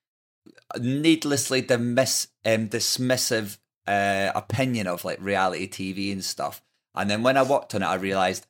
needlessly 0.78 1.60
dismiss, 1.62 2.28
um, 2.44 2.68
dismissive 2.68 3.58
uh, 3.86 4.32
opinion 4.34 4.86
of 4.86 5.04
like 5.04 5.18
reality 5.20 5.68
TV 5.68 6.12
and 6.12 6.24
stuff. 6.24 6.62
And 6.94 7.08
then 7.10 7.22
when 7.22 7.36
I 7.36 7.42
worked 7.42 7.74
on 7.74 7.82
it, 7.82 7.86
I 7.86 7.94
realised 7.94 8.46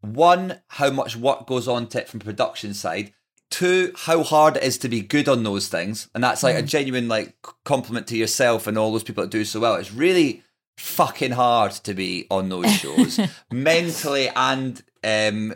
one 0.00 0.60
how 0.68 0.90
much 0.90 1.16
work 1.16 1.46
goes 1.46 1.68
on 1.68 1.86
to 1.88 2.00
it 2.00 2.08
from 2.08 2.20
production 2.20 2.74
side. 2.74 3.12
Two, 3.50 3.92
how 3.96 4.22
hard 4.22 4.56
it 4.56 4.62
is 4.62 4.78
to 4.78 4.88
be 4.88 5.00
good 5.00 5.28
on 5.28 5.42
those 5.42 5.68
things, 5.68 6.08
and 6.14 6.22
that's 6.22 6.42
like 6.42 6.56
a 6.56 6.62
genuine 6.62 7.08
like 7.08 7.34
compliment 7.64 8.06
to 8.08 8.16
yourself 8.16 8.66
and 8.66 8.78
all 8.78 8.92
those 8.92 9.02
people 9.02 9.24
that 9.24 9.30
do 9.30 9.44
so 9.44 9.60
well. 9.60 9.74
It's 9.74 9.92
really 9.92 10.42
fucking 10.76 11.32
hard 11.32 11.72
to 11.72 11.92
be 11.92 12.26
on 12.30 12.48
those 12.48 12.72
shows 12.72 13.20
mentally 13.52 14.30
and 14.30 14.82
um 15.04 15.54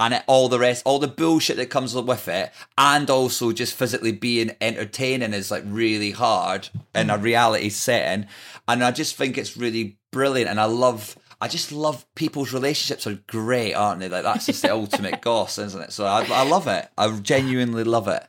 and 0.00 0.14
it, 0.14 0.22
all 0.26 0.48
the 0.48 0.58
rest, 0.58 0.82
all 0.86 0.98
the 0.98 1.06
bullshit 1.06 1.58
that 1.58 1.68
comes 1.68 1.94
with 1.94 2.26
it, 2.26 2.50
and 2.78 3.10
also 3.10 3.52
just 3.52 3.74
physically 3.74 4.12
being 4.12 4.56
entertaining 4.60 5.34
is 5.34 5.50
like 5.50 5.62
really 5.66 6.12
hard 6.12 6.70
in 6.94 7.10
a 7.10 7.18
reality 7.18 7.68
setting. 7.68 8.26
And 8.66 8.82
I 8.82 8.92
just 8.92 9.14
think 9.14 9.36
it's 9.36 9.58
really 9.58 9.98
brilliant, 10.10 10.50
and 10.50 10.58
I 10.58 10.64
love. 10.64 11.16
I 11.40 11.48
just 11.48 11.72
love 11.72 12.04
people's 12.14 12.52
relationships 12.52 13.06
are 13.06 13.18
great, 13.26 13.74
aren't 13.74 14.00
they? 14.00 14.08
Like 14.08 14.24
that's 14.24 14.46
just 14.46 14.62
the 14.62 14.72
ultimate 14.72 15.20
goss, 15.22 15.58
isn't 15.58 15.80
it? 15.82 15.92
So 15.92 16.04
I, 16.04 16.24
I 16.30 16.44
love 16.44 16.66
it. 16.66 16.88
I 16.98 17.10
genuinely 17.20 17.84
love 17.84 18.08
it. 18.08 18.26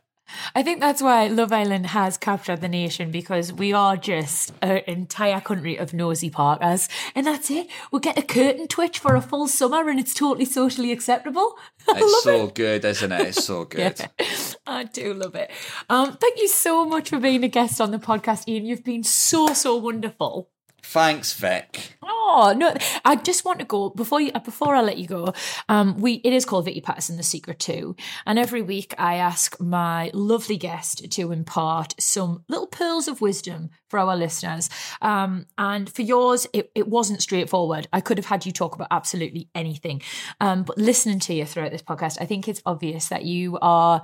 I 0.55 0.63
think 0.63 0.79
that's 0.79 1.01
why 1.01 1.27
Love 1.27 1.51
Island 1.51 1.87
has 1.87 2.17
captured 2.17 2.61
the 2.61 2.69
nation 2.69 3.11
because 3.11 3.51
we 3.51 3.73
are 3.73 3.97
just 3.97 4.53
an 4.61 4.77
entire 4.87 5.41
country 5.41 5.75
of 5.75 5.93
nosy 5.93 6.29
parkers. 6.29 6.87
And 7.13 7.27
that's 7.27 7.51
it. 7.51 7.67
We'll 7.91 7.99
get 7.99 8.17
a 8.17 8.21
curtain 8.21 8.69
twitch 8.69 8.97
for 8.99 9.15
a 9.17 9.21
full 9.21 9.49
summer 9.49 9.89
and 9.89 9.99
it's 9.99 10.13
totally 10.13 10.45
socially 10.45 10.93
acceptable. 10.93 11.57
I 11.89 11.97
It's 11.97 12.23
so 12.23 12.45
it. 12.45 12.55
good, 12.55 12.85
isn't 12.85 13.11
it? 13.11 13.27
It's 13.27 13.43
so 13.43 13.65
good. 13.77 13.99
Yeah, 13.99 14.25
I 14.65 14.85
do 14.85 15.13
love 15.13 15.35
it. 15.35 15.51
Um, 15.89 16.15
thank 16.15 16.39
you 16.39 16.47
so 16.47 16.85
much 16.85 17.09
for 17.09 17.19
being 17.19 17.43
a 17.43 17.49
guest 17.49 17.81
on 17.81 17.91
the 17.91 17.99
podcast, 17.99 18.47
Iain. 18.49 18.65
You've 18.65 18.85
been 18.85 19.03
so, 19.03 19.47
so 19.47 19.75
wonderful. 19.75 20.49
Thanks, 20.83 21.33
Vic. 21.33 21.97
Oh, 22.03 22.53
no! 22.55 22.73
I 23.05 23.15
just 23.15 23.45
want 23.45 23.59
to 23.59 23.65
go 23.65 23.89
before 23.89 24.21
you 24.21 24.31
before 24.31 24.75
I 24.75 24.81
let 24.81 24.97
you 24.97 25.07
go. 25.07 25.33
Um, 25.69 25.99
we 25.99 26.15
it 26.23 26.33
is 26.33 26.45
called 26.45 26.65
Vicky 26.65 26.81
Pattison 26.81 27.17
the 27.17 27.23
Secret 27.23 27.59
too, 27.59 27.95
and 28.25 28.39
every 28.39 28.61
week 28.61 28.95
I 28.97 29.15
ask 29.15 29.59
my 29.59 30.11
lovely 30.13 30.57
guest 30.57 31.11
to 31.11 31.31
impart 31.31 31.93
some 31.99 32.43
little 32.47 32.60
pearls 32.81 33.07
of 33.07 33.21
wisdom 33.21 33.69
for 33.89 33.99
our 33.99 34.17
listeners. 34.17 34.67
Um, 35.03 35.45
and 35.55 35.87
for 35.87 36.01
yours, 36.01 36.47
it, 36.51 36.71
it 36.73 36.87
wasn't 36.87 37.21
straightforward. 37.21 37.87
I 37.93 38.01
could 38.01 38.17
have 38.17 38.25
had 38.25 38.43
you 38.43 38.51
talk 38.51 38.73
about 38.73 38.87
absolutely 38.89 39.49
anything, 39.53 40.01
um, 40.39 40.63
but 40.63 40.79
listening 40.79 41.19
to 41.19 41.33
you 41.35 41.45
throughout 41.45 41.71
this 41.71 41.83
podcast, 41.83 42.17
I 42.19 42.25
think 42.25 42.47
it's 42.47 42.61
obvious 42.65 43.09
that 43.09 43.23
you 43.23 43.59
are 43.61 44.03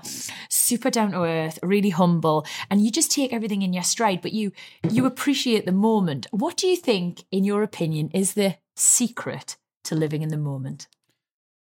super 0.50 0.92
down 0.92 1.14
to 1.14 1.24
earth, 1.24 1.58
really 1.64 1.90
humble, 1.90 2.46
and 2.70 2.86
you 2.86 2.92
just 2.92 3.12
take 3.12 3.34
everything 3.34 3.64
in 3.64 3.74
your 3.74 3.82
stride. 3.82 4.22
But 4.22 4.34
you 4.34 4.52
you 4.88 5.08
appreciate 5.08 5.66
the 5.66 5.72
moment. 5.72 6.28
What 6.30 6.56
do 6.56 6.68
you 6.68 6.78
think, 6.78 7.24
in 7.32 7.44
your 7.44 7.64
opinion, 7.64 8.12
is 8.14 8.36
the 8.36 8.58
secret 8.76 9.58
to 9.86 9.96
living 9.96 10.22
in 10.22 10.30
the 10.30 10.38
moment? 10.38 10.88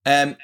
Um, 0.04 0.36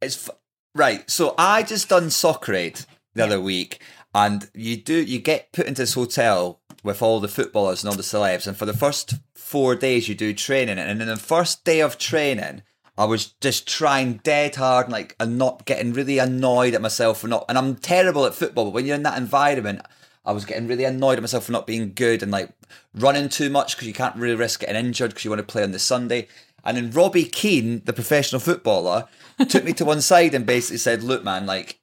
it's 0.00 0.28
f- 0.28 0.36
right. 0.74 1.08
So 1.10 1.34
I 1.36 1.62
just 1.62 1.90
done 1.90 2.08
soccer 2.08 2.54
aid 2.54 2.80
the 3.14 3.24
other 3.24 3.40
week, 3.40 3.82
and 4.14 4.50
you 4.54 4.76
do 4.76 4.94
you 4.94 5.18
get 5.18 5.52
put 5.52 5.66
into 5.66 5.82
this 5.82 5.94
hotel 5.94 6.60
with 6.82 7.02
all 7.02 7.20
the 7.20 7.28
footballers 7.28 7.82
and 7.82 7.90
all 7.90 7.96
the 7.96 8.02
celebs, 8.02 8.46
and 8.46 8.56
for 8.56 8.66
the 8.66 8.72
first 8.72 9.14
four 9.34 9.74
days 9.74 10.08
you 10.08 10.14
do 10.14 10.32
training, 10.32 10.78
and 10.78 11.00
in 11.00 11.08
the 11.08 11.16
first 11.16 11.64
day 11.64 11.80
of 11.80 11.98
training. 11.98 12.62
I 12.98 13.04
was 13.04 13.28
just 13.40 13.66
trying 13.66 14.20
dead 14.24 14.56
hard, 14.56 14.86
and 14.86 14.92
like, 14.92 15.16
and 15.18 15.38
not 15.38 15.64
getting 15.64 15.94
really 15.94 16.18
annoyed 16.18 16.74
at 16.74 16.82
myself 16.82 17.20
for 17.20 17.28
not. 17.28 17.46
And 17.48 17.56
I'm 17.56 17.76
terrible 17.76 18.26
at 18.26 18.34
football, 18.34 18.66
but 18.66 18.74
when 18.74 18.84
you're 18.84 18.96
in 18.96 19.04
that 19.04 19.16
environment, 19.16 19.80
I 20.24 20.32
was 20.32 20.44
getting 20.44 20.66
really 20.66 20.84
annoyed 20.84 21.16
at 21.16 21.22
myself 21.22 21.44
for 21.44 21.52
not 21.52 21.66
being 21.66 21.92
good 21.94 22.22
and 22.22 22.30
like 22.30 22.50
running 22.94 23.28
too 23.28 23.48
much 23.48 23.74
because 23.74 23.88
you 23.88 23.94
can't 23.94 24.16
really 24.16 24.36
risk 24.36 24.60
getting 24.60 24.76
injured 24.76 25.10
because 25.10 25.24
you 25.24 25.30
want 25.30 25.40
to 25.40 25.50
play 25.50 25.62
on 25.62 25.72
the 25.72 25.78
Sunday. 25.78 26.28
And 26.62 26.76
then 26.76 26.90
Robbie 26.90 27.24
Keane, 27.24 27.82
the 27.86 27.92
professional 27.92 28.40
footballer, 28.40 29.08
took 29.48 29.64
me 29.64 29.72
to 29.74 29.84
one 29.84 30.02
side 30.02 30.34
and 30.34 30.44
basically 30.44 30.76
said, 30.76 31.02
"Look, 31.02 31.24
man, 31.24 31.46
like 31.46 31.80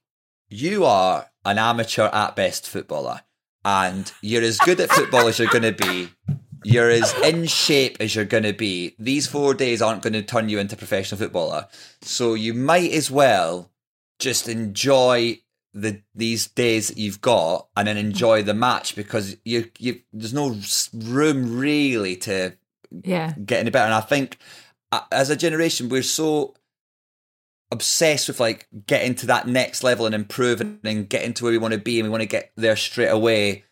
you 0.50 0.86
are 0.86 1.30
an 1.48 1.58
amateur 1.58 2.10
at 2.14 2.36
best 2.36 2.70
footballer, 2.70 3.22
and 3.66 4.12
you're 4.22 4.44
as 4.44 4.60
good 4.60 4.80
at 4.80 4.92
football 4.92 5.28
as 5.28 5.40
you're 5.40 5.48
going 5.50 5.64
to 5.64 5.72
be. 5.88 6.10
You're 6.64 6.90
as 6.90 7.14
in 7.24 7.46
shape 7.46 7.98
as 8.00 8.14
you're 8.16 8.26
going 8.26 8.44
to 8.44 8.54
be. 8.54 8.96
These 9.00 9.26
four 9.28 9.54
days 9.54 9.82
aren't 9.82 10.02
going 10.04 10.14
to 10.14 10.22
turn 10.22 10.50
you 10.50 10.60
into 10.60 10.76
a 10.76 10.78
professional 10.78 11.18
footballer, 11.20 11.68
so 12.02 12.36
you 12.36 12.54
might 12.54 12.92
as 12.92 13.10
well 13.10 13.72
just 14.20 14.48
enjoy." 14.48 15.40
The, 15.74 16.02
these 16.16 16.48
days 16.48 16.88
that 16.88 16.98
you've 16.98 17.22
got 17.22 17.68
and 17.76 17.88
then 17.88 17.98
enjoy 17.98 18.42
the 18.42 18.56
match 18.56 18.96
because 18.96 19.38
you 19.46 19.70
you 19.78 20.02
there's 20.12 20.34
no 20.34 20.56
room 20.92 21.60
really 21.60 22.16
to 22.16 22.54
Yeah. 23.04 23.34
get 23.46 23.60
any 23.60 23.70
better. 23.70 23.86
And 23.86 23.94
I 23.94 24.02
think 24.02 24.40
uh, 24.92 25.02
as 25.12 25.30
a 25.30 25.36
generation, 25.36 25.88
we're 25.90 26.02
so 26.02 26.56
obsessed 27.72 28.28
with 28.28 28.40
like 28.40 28.68
getting 28.86 29.16
to 29.16 29.26
that 29.28 29.48
next 29.48 29.84
level 29.84 30.06
and 30.06 30.16
improving 30.16 30.80
and 30.84 31.10
getting 31.10 31.34
to 31.34 31.44
where 31.44 31.52
we 31.52 31.58
want 31.58 31.74
to 31.74 31.80
be 31.80 32.00
and 32.00 32.08
we 32.08 32.12
want 32.12 32.22
to 32.22 32.28
get 32.28 32.52
there 32.56 32.76
straight 32.76 33.10
away. 33.10 33.64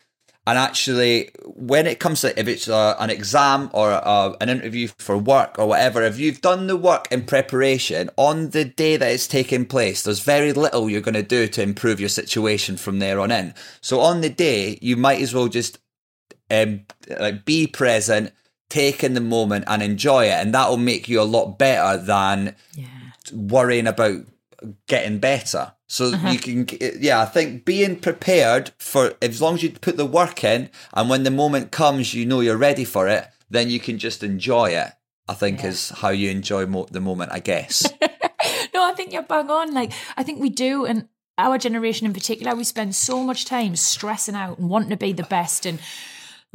And 0.48 0.56
actually, 0.58 1.30
when 1.44 1.88
it 1.88 1.98
comes 1.98 2.20
to 2.20 2.38
if 2.38 2.46
it's 2.46 2.68
a, 2.68 2.94
an 3.00 3.10
exam 3.10 3.68
or 3.72 3.90
a, 3.90 4.36
an 4.40 4.48
interview 4.48 4.86
for 4.98 5.18
work 5.18 5.58
or 5.58 5.66
whatever, 5.66 6.02
if 6.02 6.20
you've 6.20 6.40
done 6.40 6.68
the 6.68 6.76
work 6.76 7.08
in 7.10 7.24
preparation 7.24 8.10
on 8.16 8.50
the 8.50 8.64
day 8.64 8.96
that 8.96 9.10
it's 9.10 9.26
taking 9.26 9.66
place, 9.66 10.04
there's 10.04 10.20
very 10.20 10.52
little 10.52 10.88
you're 10.88 11.00
going 11.00 11.14
to 11.14 11.22
do 11.24 11.48
to 11.48 11.62
improve 11.62 11.98
your 11.98 12.08
situation 12.08 12.76
from 12.76 13.00
there 13.00 13.18
on 13.18 13.32
in. 13.32 13.54
So 13.80 13.98
on 14.00 14.20
the 14.20 14.30
day, 14.30 14.78
you 14.80 14.96
might 14.96 15.20
as 15.20 15.34
well 15.34 15.48
just 15.48 15.78
um, 16.48 16.82
like 17.18 17.44
be 17.44 17.66
present, 17.66 18.32
take 18.68 19.02
in 19.02 19.14
the 19.14 19.20
moment, 19.20 19.64
and 19.66 19.82
enjoy 19.82 20.26
it, 20.26 20.34
and 20.34 20.54
that 20.54 20.68
will 20.68 20.76
make 20.76 21.08
you 21.08 21.20
a 21.20 21.22
lot 21.22 21.58
better 21.58 22.00
than 22.00 22.54
worrying 23.32 23.86
about 23.86 24.24
getting 24.86 25.18
better. 25.18 25.72
So 25.88 26.06
uh-huh. 26.12 26.30
you 26.30 26.38
can, 26.38 26.66
yeah, 26.98 27.20
I 27.20 27.26
think 27.26 27.64
being 27.64 27.96
prepared 27.96 28.72
for 28.78 29.14
as 29.22 29.40
long 29.40 29.54
as 29.54 29.62
you 29.62 29.70
put 29.70 29.96
the 29.96 30.06
work 30.06 30.42
in, 30.42 30.70
and 30.92 31.08
when 31.08 31.22
the 31.22 31.30
moment 31.30 31.70
comes, 31.70 32.14
you 32.14 32.26
know 32.26 32.40
you're 32.40 32.56
ready 32.56 32.84
for 32.84 33.08
it, 33.08 33.28
then 33.48 33.70
you 33.70 33.78
can 33.78 33.98
just 33.98 34.22
enjoy 34.22 34.70
it. 34.70 34.92
I 35.28 35.34
think 35.34 35.64
is 35.64 35.90
how 35.90 36.10
you 36.10 36.30
enjoy 36.30 36.66
mo- 36.66 36.86
the 36.90 37.00
moment, 37.00 37.32
I 37.32 37.40
guess. 37.40 37.84
no, 38.74 38.84
I 38.84 38.92
think 38.96 39.12
you're 39.12 39.22
bang 39.22 39.50
on. 39.50 39.74
Like, 39.74 39.92
I 40.16 40.22
think 40.22 40.40
we 40.40 40.50
do, 40.50 40.86
and 40.86 41.08
our 41.36 41.58
generation 41.58 42.06
in 42.06 42.12
particular, 42.12 42.54
we 42.54 42.64
spend 42.64 42.94
so 42.94 43.22
much 43.22 43.44
time 43.44 43.74
stressing 43.74 44.36
out 44.36 44.58
and 44.58 44.70
wanting 44.70 44.90
to 44.90 44.96
be 44.96 45.12
the 45.12 45.24
best 45.24 45.66
and 45.66 45.80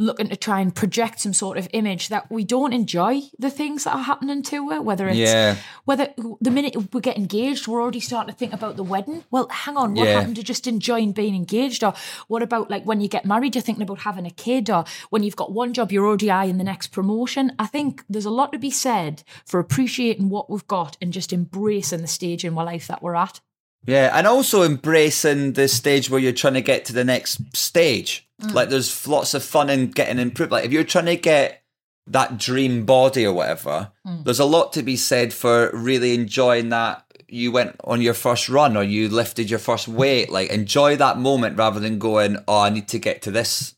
looking 0.01 0.27
to 0.29 0.35
try 0.35 0.59
and 0.59 0.73
project 0.73 1.19
some 1.21 1.33
sort 1.33 1.57
of 1.57 1.67
image 1.73 2.09
that 2.09 2.29
we 2.31 2.43
don't 2.43 2.73
enjoy 2.73 3.21
the 3.37 3.49
things 3.51 3.83
that 3.83 3.95
are 3.95 4.03
happening 4.03 4.41
to 4.43 4.71
it. 4.71 4.83
Whether 4.83 5.07
it's 5.07 5.17
Yeah. 5.17 5.55
whether 5.85 6.13
the 6.41 6.51
minute 6.51 6.75
we 6.93 7.01
get 7.01 7.17
engaged, 7.17 7.67
we're 7.67 7.81
already 7.81 7.99
starting 7.99 8.33
to 8.33 8.37
think 8.37 8.53
about 8.53 8.75
the 8.75 8.83
wedding. 8.83 9.23
Well, 9.29 9.47
hang 9.49 9.77
on, 9.77 9.93
what 9.93 10.07
Yeah. 10.07 10.15
happened 10.19 10.37
to 10.37 10.43
just 10.43 10.67
enjoying 10.67 11.11
being 11.11 11.35
engaged? 11.35 11.83
Or 11.83 11.93
what 12.27 12.41
about 12.41 12.69
like 12.69 12.83
when 12.85 13.01
you 13.01 13.07
get 13.07 13.25
married, 13.25 13.55
you're 13.55 13.61
thinking 13.61 13.83
about 13.83 13.99
having 13.99 14.25
a 14.25 14.31
kid, 14.31 14.69
or 14.69 14.85
when 15.09 15.23
you've 15.23 15.35
got 15.35 15.51
one 15.51 15.73
job, 15.73 15.91
you're 15.91 16.05
already 16.07 16.31
eyeing 16.31 16.57
the 16.57 16.63
next 16.63 16.87
promotion. 16.87 17.53
I 17.59 17.67
think 17.67 18.03
there's 18.09 18.25
a 18.25 18.31
lot 18.31 18.51
to 18.53 18.59
be 18.59 18.71
said 18.71 19.23
for 19.45 19.59
appreciating 19.59 20.29
what 20.29 20.49
we've 20.49 20.67
got 20.67 20.97
and 21.01 21.13
just 21.13 21.31
embracing 21.31 22.01
the 22.01 22.07
stage 22.07 22.43
in 22.43 22.57
our 22.57 22.65
life 22.65 22.87
that 22.87 23.03
we're 23.03 23.15
at. 23.15 23.39
Yeah, 23.85 24.11
and 24.13 24.27
also 24.27 24.61
embracing 24.63 25.53
the 25.53 25.67
stage 25.67 26.09
where 26.09 26.19
you're 26.19 26.33
trying 26.33 26.53
to 26.53 26.61
get 26.61 26.85
to 26.85 26.93
the 26.93 27.03
next 27.03 27.55
stage. 27.55 28.27
Like, 28.43 28.69
there's 28.69 29.07
lots 29.07 29.33
of 29.33 29.43
fun 29.43 29.69
in 29.69 29.91
getting 29.91 30.19
improved. 30.19 30.51
Like, 30.51 30.65
if 30.65 30.71
you're 30.71 30.83
trying 30.83 31.05
to 31.05 31.15
get 31.15 31.63
that 32.07 32.37
dream 32.37 32.85
body 32.85 33.25
or 33.25 33.33
whatever, 33.33 33.91
there's 34.23 34.39
a 34.39 34.45
lot 34.45 34.73
to 34.73 34.83
be 34.83 34.95
said 34.95 35.33
for 35.33 35.69
really 35.73 36.13
enjoying 36.13 36.69
that. 36.69 37.05
You 37.27 37.51
went 37.51 37.75
on 37.83 38.01
your 38.01 38.13
first 38.13 38.49
run 38.49 38.75
or 38.75 38.83
you 38.83 39.07
lifted 39.07 39.49
your 39.49 39.59
first 39.59 39.87
weight. 39.87 40.29
Like, 40.29 40.49
enjoy 40.49 40.97
that 40.97 41.17
moment 41.17 41.57
rather 41.57 41.79
than 41.79 41.99
going, 41.99 42.37
oh, 42.47 42.61
I 42.61 42.69
need 42.69 42.89
to 42.89 42.99
get 42.99 43.21
to 43.21 43.31
this 43.31 43.75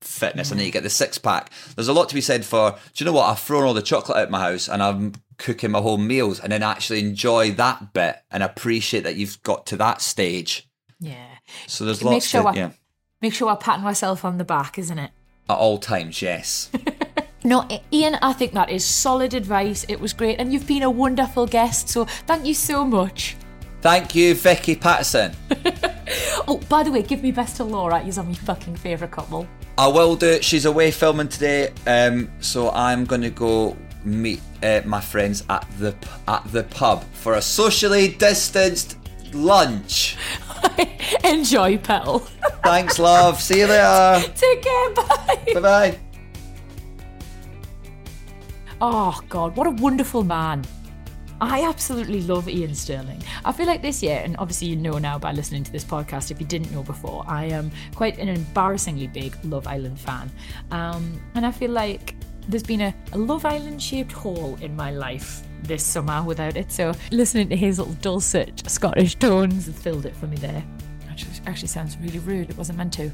fitness. 0.00 0.52
I 0.52 0.56
need 0.56 0.66
to 0.66 0.70
get 0.70 0.82
the 0.82 0.90
six 0.90 1.18
pack. 1.18 1.50
There's 1.74 1.88
a 1.88 1.92
lot 1.92 2.08
to 2.10 2.14
be 2.14 2.20
said 2.20 2.44
for, 2.44 2.72
do 2.72 3.04
you 3.04 3.06
know 3.06 3.16
what? 3.16 3.24
I've 3.24 3.40
thrown 3.40 3.64
all 3.64 3.74
the 3.74 3.82
chocolate 3.82 4.18
out 4.18 4.30
my 4.30 4.40
house 4.40 4.68
and 4.68 4.82
I'm 4.82 5.14
cooking 5.38 5.72
my 5.72 5.80
whole 5.80 5.96
meals 5.96 6.38
and 6.38 6.52
then 6.52 6.62
actually 6.62 7.00
enjoy 7.00 7.50
that 7.52 7.94
bit 7.94 8.16
and 8.30 8.42
appreciate 8.42 9.04
that 9.04 9.16
you've 9.16 9.42
got 9.42 9.66
to 9.66 9.76
that 9.78 10.00
stage. 10.00 10.68
Yeah. 11.00 11.26
So 11.66 11.84
there's 11.84 12.02
lots 12.02 12.26
sure 12.26 12.52
to, 12.52 12.56
yeah, 12.56 12.70
Make 13.24 13.32
sure 13.32 13.48
I 13.48 13.54
pat 13.54 13.80
myself 13.80 14.22
on 14.22 14.36
the 14.36 14.44
back, 14.44 14.78
isn't 14.78 14.98
it? 14.98 15.10
at 15.48 15.56
all 15.56 15.78
times, 15.78 16.20
yes. 16.20 16.70
No, 17.42 17.66
Iain, 17.90 18.16
I 18.20 18.34
think 18.34 18.52
that 18.52 18.68
is 18.68 18.84
solid 18.84 19.32
advice. 19.32 19.86
It 19.88 19.98
was 19.98 20.12
great, 20.12 20.38
and 20.38 20.52
you've 20.52 20.66
been 20.66 20.82
a 20.82 20.90
wonderful 20.90 21.46
guest. 21.46 21.88
So 21.88 22.04
thank 22.26 22.44
you 22.44 22.52
so 22.52 22.84
much. 22.84 23.36
Thank 23.80 24.14
you, 24.14 24.34
Vicky 24.34 24.76
Pattison. 24.76 25.34
Oh, 26.46 26.58
by 26.68 26.82
the 26.82 26.90
way, 26.90 27.00
give 27.00 27.22
me 27.22 27.32
best 27.32 27.56
to 27.56 27.64
Laura. 27.64 28.02
You're 28.04 28.22
my 28.22 28.34
fucking 28.34 28.76
favourite 28.76 29.10
couple. 29.10 29.48
I 29.78 29.88
will 29.88 30.16
do 30.16 30.26
it. 30.26 30.44
She's 30.44 30.66
away 30.66 30.90
filming 30.90 31.28
today, 31.28 31.72
um, 31.86 32.30
so 32.40 32.70
I'm 32.72 33.06
going 33.06 33.22
to 33.22 33.30
go 33.30 33.74
meet 34.04 34.42
uh, 34.62 34.82
my 34.84 35.00
friends 35.00 35.44
at 35.48 35.66
the 35.78 35.94
at 36.28 36.44
the 36.52 36.64
pub 36.64 37.04
for 37.14 37.34
a 37.34 37.42
socially 37.42 38.08
distanced 38.08 38.98
lunch. 39.32 40.18
Enjoy, 41.24 41.78
Petal. 41.78 42.20
Thanks, 42.62 42.98
love. 42.98 43.40
See 43.40 43.60
you 43.60 43.66
later. 43.66 44.32
Take 44.36 44.62
care. 44.62 44.90
Bye. 44.90 45.44
Bye 45.54 45.60
bye. 45.60 45.98
Oh 48.80 49.18
God, 49.28 49.56
what 49.56 49.66
a 49.66 49.70
wonderful 49.70 50.24
man. 50.24 50.64
I 51.40 51.62
absolutely 51.62 52.22
love 52.22 52.48
Iain 52.48 52.74
Stirling. 52.74 53.22
I 53.44 53.52
feel 53.52 53.66
like 53.66 53.82
this 53.82 54.02
year, 54.02 54.20
and 54.24 54.36
obviously 54.38 54.68
you 54.68 54.76
know 54.76 54.98
now 54.98 55.18
by 55.18 55.32
listening 55.32 55.64
to 55.64 55.72
this 55.72 55.84
podcast, 55.84 56.30
if 56.30 56.40
you 56.40 56.46
didn't 56.46 56.72
know 56.72 56.82
before, 56.82 57.24
I 57.26 57.46
am 57.46 57.70
quite 57.94 58.18
an 58.18 58.28
embarrassingly 58.28 59.08
big 59.08 59.36
Love 59.44 59.66
Island 59.66 59.98
fan. 59.98 60.30
Um, 60.70 61.20
and 61.34 61.44
I 61.44 61.50
feel 61.50 61.70
like 61.70 62.14
there's 62.48 62.62
been 62.62 62.82
a, 62.82 62.94
a 63.12 63.18
Love 63.18 63.44
Island 63.44 63.82
shaped 63.82 64.12
hole 64.12 64.56
in 64.60 64.76
my 64.76 64.90
life 64.90 65.42
this 65.64 65.82
summer 65.82 66.22
without 66.22 66.56
it. 66.56 66.70
So 66.70 66.92
listening 67.10 67.48
to 67.50 67.56
his 67.56 67.78
little 67.78 67.94
dulcet 67.94 68.62
Scottish 68.68 69.16
tones 69.16 69.66
has 69.66 69.78
filled 69.78 70.06
it 70.06 70.16
for 70.16 70.26
me 70.26 70.36
there. 70.36 70.64
Actually, 71.10 71.32
actually 71.46 71.68
sounds 71.68 71.96
really 71.98 72.18
rude. 72.18 72.50
It 72.50 72.56
wasn't 72.56 72.78
meant 72.78 72.92
to. 72.94 73.10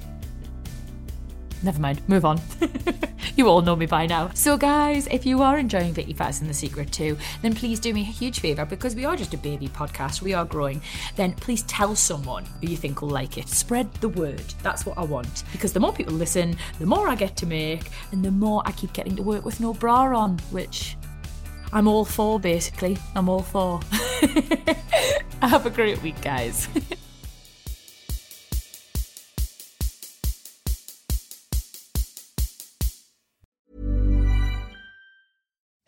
Never 1.62 1.80
mind, 1.80 2.00
move 2.08 2.24
on. 2.24 2.40
you 3.36 3.48
all 3.48 3.60
know 3.60 3.76
me 3.76 3.84
by 3.84 4.06
now. 4.06 4.30
So, 4.32 4.56
guys, 4.56 5.06
if 5.08 5.26
you 5.26 5.42
are 5.42 5.58
enjoying 5.58 5.92
Vicky 5.92 6.14
Pattison 6.14 6.48
The 6.48 6.54
Secret 6.54 6.90
too, 6.90 7.18
then 7.42 7.54
please 7.54 7.78
do 7.78 7.92
me 7.92 8.00
a 8.00 8.04
huge 8.04 8.40
favour 8.40 8.64
because 8.64 8.96
we 8.96 9.04
are 9.04 9.14
just 9.14 9.34
a 9.34 9.38
baby 9.38 9.68
podcast, 9.68 10.22
we 10.22 10.32
are 10.32 10.46
growing. 10.46 10.80
Then 11.16 11.32
please 11.34 11.62
tell 11.64 11.94
someone 11.94 12.46
who 12.60 12.68
you 12.68 12.76
think 12.78 13.02
will 13.02 13.10
like 13.10 13.36
it. 13.36 13.48
Spread 13.48 13.92
the 13.94 14.08
word. 14.08 14.42
That's 14.62 14.86
what 14.86 14.96
I 14.96 15.02
want. 15.02 15.44
Because 15.52 15.74
the 15.74 15.80
more 15.80 15.92
people 15.92 16.14
listen, 16.14 16.56
the 16.78 16.86
more 16.86 17.08
I 17.08 17.14
get 17.14 17.36
to 17.36 17.46
make, 17.46 17.90
and 18.12 18.24
the 18.24 18.30
more 18.30 18.62
I 18.64 18.72
keep 18.72 18.94
getting 18.94 19.14
to 19.16 19.22
work 19.22 19.44
with 19.44 19.60
no 19.60 19.74
bra 19.74 20.16
on, 20.16 20.38
which 20.50 20.96
I'm 21.72 21.86
all 21.86 22.04
for 22.04 22.40
basically. 22.40 22.98
I'm 23.14 23.28
all 23.28 23.42
for. 23.42 23.80
Have 25.42 25.66
a 25.66 25.70
great 25.70 26.02
week, 26.02 26.20
guys. 26.20 26.68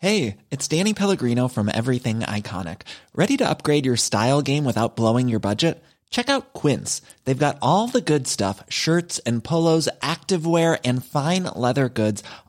Hey, 0.03 0.39
it's 0.51 0.67
Danny 0.67 0.93
Pellegrino 0.93 1.47
from 1.47 1.71
Everything 1.73 2.23
Iconic. 2.23 2.81
Ready 3.15 3.37
to 3.37 3.49
upgrade 3.49 3.85
your 3.85 3.95
style 3.95 4.41
game 4.41 4.65
without 4.65 4.97
blowing 4.97 5.29
your 5.29 5.39
budget? 5.39 5.81
Check 6.09 6.27
out 6.27 6.51
Quince. 6.51 7.01
They've 7.23 7.39
got 7.39 7.57
all 7.61 7.87
the 7.87 8.01
good 8.01 8.27
stuff 8.27 8.65
shirts 8.67 9.19
and 9.19 9.41
polos, 9.41 9.87
activewear, 10.01 10.77
and 10.83 11.05
fine 11.05 11.45
leather 11.55 11.87
goods, 11.87 12.21